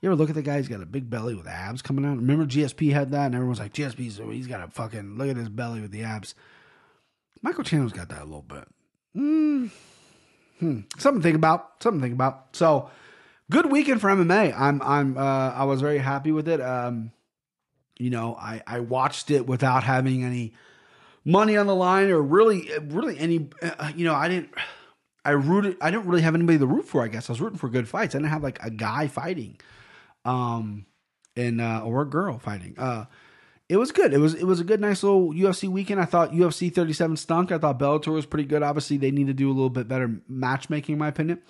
[0.00, 0.58] You ever look at the guy?
[0.58, 2.16] He's got a big belly with abs coming out.
[2.16, 5.48] Remember GSP had that, and everyone's like, GSP's he's got a fucking look at his
[5.48, 6.34] belly with the abs.
[7.42, 8.68] Michael Chandler's got that a little bit.
[9.16, 9.70] Mm.
[10.60, 10.80] Hmm.
[10.98, 11.82] Something to think about.
[11.82, 12.56] Something to think about.
[12.56, 12.90] So,
[13.50, 14.54] good weekend for MMA.
[14.56, 16.60] I'm I'm uh, I was very happy with it.
[16.60, 17.12] Um,
[17.98, 20.54] you know, I I watched it without having any
[21.24, 23.48] money on the line or really really any.
[23.62, 24.50] Uh, you know, I didn't.
[25.24, 25.76] I rooted.
[25.80, 27.02] I didn't really have anybody to root for.
[27.02, 28.14] I guess I was rooting for good fights.
[28.14, 29.58] I didn't have like a guy fighting,
[30.24, 30.86] um,
[31.36, 32.74] and uh, or girl fighting.
[32.78, 33.06] Uh,
[33.68, 34.14] it was good.
[34.14, 36.00] It was it was a good, nice little UFC weekend.
[36.00, 37.52] I thought UFC 37 stunk.
[37.52, 38.62] I thought Bellator was pretty good.
[38.62, 41.42] Obviously, they need to do a little bit better matchmaking, in my opinion.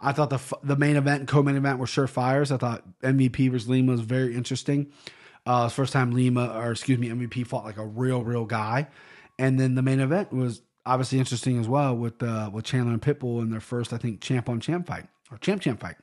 [0.00, 2.50] I thought the the main event and co-main event were surefires.
[2.50, 4.90] I thought MVP versus Lima was very interesting.
[5.44, 8.88] Uh, first time Lima, or excuse me, MVP fought like a real, real guy,
[9.38, 13.02] and then the main event was obviously interesting as well with uh, with Chandler and
[13.02, 15.96] Pitbull in their first, I think, champ on champ fight or champ champ fight.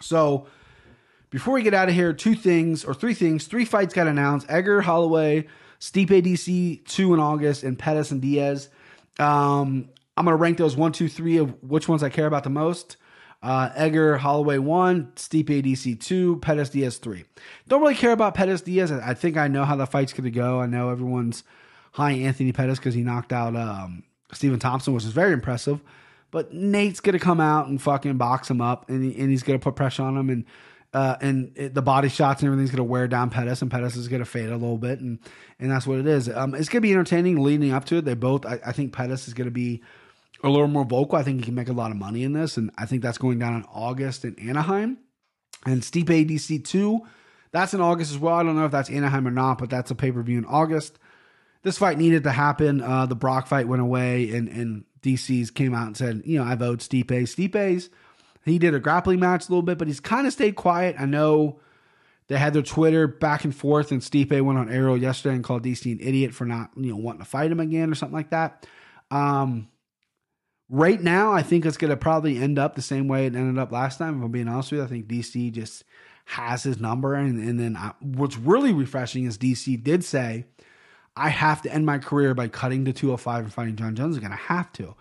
[0.00, 0.46] So
[1.32, 3.46] before we get out of here, two things or three things.
[3.46, 5.46] Three fights got announced: Edgar Holloway,
[5.80, 8.68] Stipe DC two in August, and Pettis and Diaz.
[9.18, 12.50] Um, I'm gonna rank those one, two, three of which ones I care about the
[12.50, 12.98] most.
[13.42, 17.24] Uh, Edgar Holloway one, Stipe DC two, Pettis Diaz three.
[17.66, 18.92] Don't really care about Pettis Diaz.
[18.92, 20.60] I think I know how the fight's gonna go.
[20.60, 21.44] I know everyone's
[21.92, 25.80] high Anthony Pettis because he knocked out um, Stephen Thompson, which is very impressive.
[26.30, 29.76] But Nate's gonna come out and fucking box him up, and, and he's gonna put
[29.76, 30.44] pressure on him, and
[30.92, 34.08] uh, and it, the body shots and everything's gonna wear down Pettis, and Pettis is
[34.08, 35.18] gonna fade a little bit, and
[35.58, 36.28] and that's what it is.
[36.28, 38.04] Um, it's gonna be entertaining leading up to it.
[38.04, 39.82] They both, I, I think Pettis is gonna be
[40.44, 41.18] a little more vocal.
[41.18, 43.18] I think he can make a lot of money in this, and I think that's
[43.18, 44.98] going down in August in Anaheim.
[45.64, 47.00] And Stipe DC two,
[47.52, 48.34] that's in August as well.
[48.34, 50.44] I don't know if that's Anaheim or not, but that's a pay per view in
[50.44, 50.98] August
[51.62, 52.80] this fight needed to happen.
[52.80, 56.44] Uh, the Brock fight went away, and and DC's came out and said, you know,
[56.44, 57.06] I vote Stipe.
[57.06, 57.88] Stipe's
[58.44, 60.96] he did a grappling match a little bit, but he's kind of stayed quiet.
[60.98, 61.60] I know
[62.28, 65.64] they had their Twitter back and forth, and Stipe went on Arrow yesterday and called
[65.64, 68.30] DC an idiot for not you know wanting to fight him again or something like
[68.30, 68.66] that.
[69.10, 69.68] Um,
[70.68, 73.58] right now, I think it's going to probably end up the same way it ended
[73.58, 74.18] up last time.
[74.18, 75.84] If I'm being honest with you, I think DC just
[76.24, 80.46] has his number, and and then I, what's really refreshing is DC did say
[81.16, 84.32] I have to end my career by cutting to 205 and fighting Jon Jones again.
[84.32, 84.94] I have to.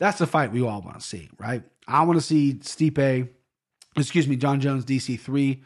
[0.00, 1.62] That's the fight we all want to see, right?
[1.86, 3.28] I want to see Stipe,
[3.96, 5.62] excuse me, Jon Jones DC3.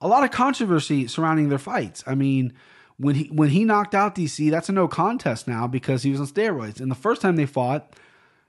[0.00, 2.02] A lot of controversy surrounding their fights.
[2.06, 2.54] I mean,
[2.96, 6.20] when he when he knocked out DC, that's a no contest now because he was
[6.20, 6.80] on steroids.
[6.80, 7.94] And the first time they fought,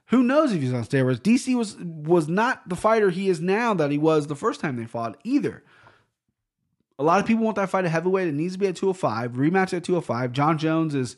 [0.06, 1.20] who knows if he's on steroids?
[1.20, 4.78] DC was was not the fighter he is now that he was the first time
[4.78, 5.62] they fought either.
[6.98, 8.30] A lot of people want that fight at heavyweight.
[8.30, 9.34] It needs to be at 205.
[9.34, 10.32] Rematch at 205.
[10.32, 11.18] Jon Jones is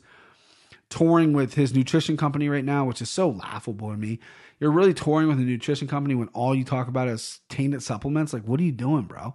[0.90, 4.18] touring with his nutrition company right now, which is so laughable to me.
[4.58, 8.32] You're really touring with a nutrition company when all you talk about is tainted supplements.
[8.32, 9.34] Like, what are you doing, bro?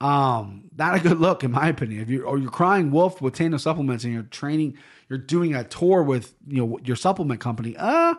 [0.00, 2.02] Um, not a good look, in my opinion.
[2.02, 4.76] If you or you're crying wolf with tainted supplements and you're training,
[5.08, 7.76] you're doing a tour with you know your supplement company.
[7.76, 8.14] Uh,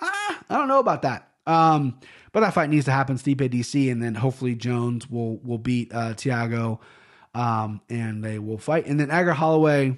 [0.00, 1.28] uh I don't know about that.
[1.46, 1.98] Um,
[2.32, 3.16] but that fight needs to happen.
[3.16, 6.80] Stipe DC, and then hopefully Jones will will beat uh, Thiago,
[7.34, 8.86] um, and they will fight.
[8.86, 9.96] And then Edgar Holloway.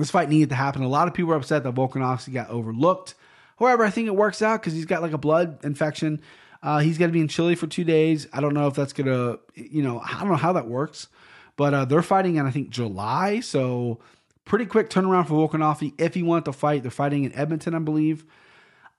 [0.00, 0.82] This fight needed to happen.
[0.82, 3.14] A lot of people are upset that Volkanovski got overlooked.
[3.58, 6.22] However, I think it works out because he's got like a blood infection.
[6.62, 8.26] Uh, he's going to be in Chile for two days.
[8.32, 11.08] I don't know if that's going to, you know, I don't know how that works,
[11.56, 14.00] but uh, they're fighting in I think July, so
[14.46, 16.82] pretty quick turnaround for Volkanovski if he wanted to fight.
[16.82, 18.24] They're fighting in Edmonton, I believe.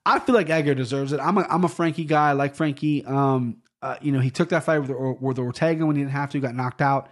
[0.06, 1.20] I feel like Edgar deserves it.
[1.20, 2.30] I'm a I'm a Frankie guy.
[2.30, 3.04] I like Frankie.
[3.04, 4.90] Um, uh, you know, he took that fight with,
[5.20, 7.08] with Ortega when he didn't have to, got knocked out.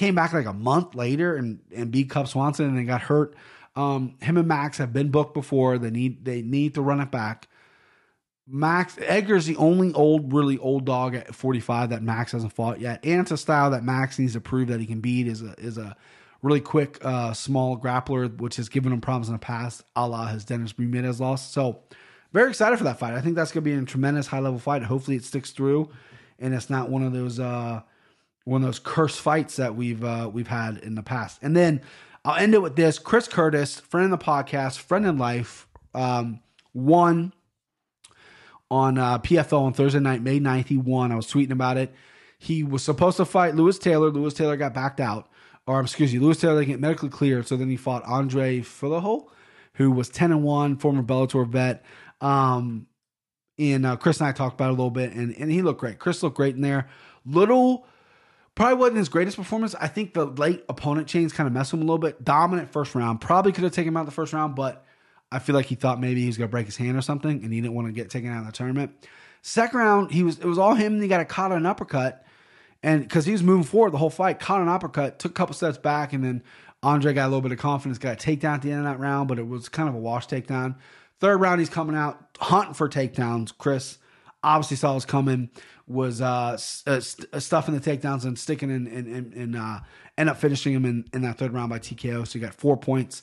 [0.00, 3.34] Came back like a month later and and beat Cub Swanson and then got hurt.
[3.76, 5.76] Um, him and Max have been booked before.
[5.76, 7.48] They need they need to run it back.
[8.48, 13.04] Max Edgar's the only old, really old dog at 45 that Max hasn't fought yet.
[13.04, 15.26] And it's a style that Max needs to prove that he can beat.
[15.26, 15.94] is a is a
[16.40, 20.28] really quick, uh, small grappler, which has given him problems in the past, a la
[20.28, 21.52] his Dennis Bermudez loss.
[21.52, 21.82] So
[22.32, 23.12] very excited for that fight.
[23.12, 24.82] I think that's going to be a tremendous high level fight.
[24.82, 25.90] Hopefully, it sticks through,
[26.38, 27.82] and it's not one of those uh,
[28.44, 31.38] one of those cursed fights that we've uh, we've had in the past.
[31.42, 31.80] And then
[32.24, 36.40] I'll end it with this: Chris Curtis, friend of the podcast, friend in life, um,
[36.74, 37.32] won
[38.70, 40.68] on uh, PFL on Thursday night, May 9th.
[40.68, 41.12] He won.
[41.12, 41.92] I was tweeting about it.
[42.38, 44.10] He was supposed to fight Lewis Taylor.
[44.10, 45.28] Lewis Taylor got backed out,
[45.66, 47.46] or excuse me, Lewis Taylor didn't get medically cleared.
[47.46, 49.26] So then he fought Andre Fialho,
[49.74, 51.84] who was 10 and one, former Bellator vet.
[52.20, 52.86] Um,
[53.58, 55.80] and uh, Chris and I talked about it a little bit, and, and he looked
[55.80, 55.98] great.
[55.98, 56.88] Chris looked great in there.
[57.26, 57.86] Little,
[58.54, 59.74] probably wasn't his greatest performance.
[59.74, 62.24] I think the late opponent chains kind of messed him a little bit.
[62.24, 63.20] Dominant first round.
[63.20, 64.84] Probably could have taken him out the first round, but
[65.32, 67.42] I feel like he thought maybe he was going to break his hand or something,
[67.42, 68.92] and he didn't want to get taken out of the tournament.
[69.42, 71.66] Second round, he was it was all him, and he got a caught on an
[71.66, 72.24] uppercut,
[72.82, 75.54] and because he was moving forward the whole fight, caught an uppercut, took a couple
[75.54, 76.42] steps back, and then
[76.82, 78.98] Andre got a little bit of confidence, got a takedown at the end of that
[78.98, 80.76] round, but it was kind of a wash takedown.
[81.20, 83.52] Third round, he's coming out hunting for takedowns.
[83.56, 83.98] Chris
[84.42, 85.50] obviously saw us coming,
[85.86, 89.80] was uh, uh, stuffing the takedowns and sticking in, and, and, and uh,
[90.16, 92.26] end up finishing him in, in that third round by TKO.
[92.26, 93.22] So he got four points.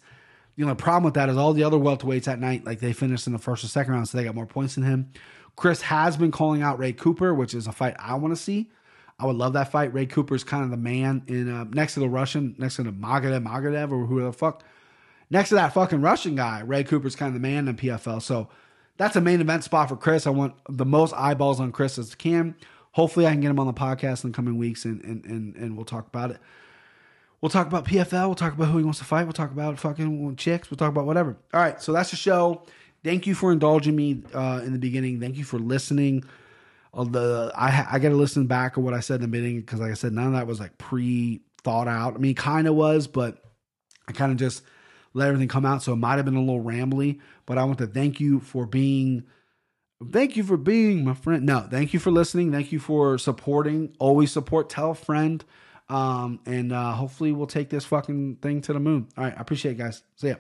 [0.55, 3.27] The only problem with that is all the other welterweights that night, like they finished
[3.27, 5.11] in the first or second round, so they got more points than him.
[5.55, 8.71] Chris has been calling out Ray Cooper, which is a fight I want to see.
[9.19, 9.93] I would love that fight.
[9.93, 12.83] Ray Cooper is kind of the man in uh, next to the Russian, next to
[12.83, 14.63] the Magadev, Magadev, or who the fuck
[15.29, 18.21] next to that fucking Russian guy, Ray Cooper's kind of the man in PFL.
[18.21, 18.49] So
[18.97, 20.27] that's a main event spot for Chris.
[20.27, 22.55] I want the most eyeballs on Chris as I can.
[22.91, 25.55] Hopefully, I can get him on the podcast in the coming weeks, and and and,
[25.55, 26.37] and we'll talk about it.
[27.41, 28.25] We'll talk about PFL.
[28.25, 29.23] We'll talk about who he wants to fight.
[29.23, 30.71] We'll talk about fucking chicks.
[30.71, 31.37] We'll talk about whatever.
[31.53, 32.63] All right, so that's the show.
[33.03, 35.19] Thank you for indulging me uh, in the beginning.
[35.19, 36.23] Thank you for listening.
[36.95, 39.79] The I I got to listen back to what I said in the beginning because,
[39.79, 42.15] like I said, none of that was like pre thought out.
[42.15, 43.43] I mean, kind of was, but
[44.07, 44.63] I kind of just
[45.17, 45.83] let everything come out.
[45.83, 48.65] So it might have been a little rambly, but I want to thank you for
[48.65, 49.23] being.
[50.11, 51.43] Thank you for being my friend.
[51.43, 52.51] No, thank you for listening.
[52.51, 53.95] Thank you for supporting.
[53.97, 54.69] Always support.
[54.69, 55.43] Tell a friend.
[55.89, 59.07] Um, and uh, hopefully we'll take this fucking thing to the moon.
[59.17, 59.33] All right.
[59.35, 60.03] I appreciate it, guys.
[60.15, 60.35] See ya.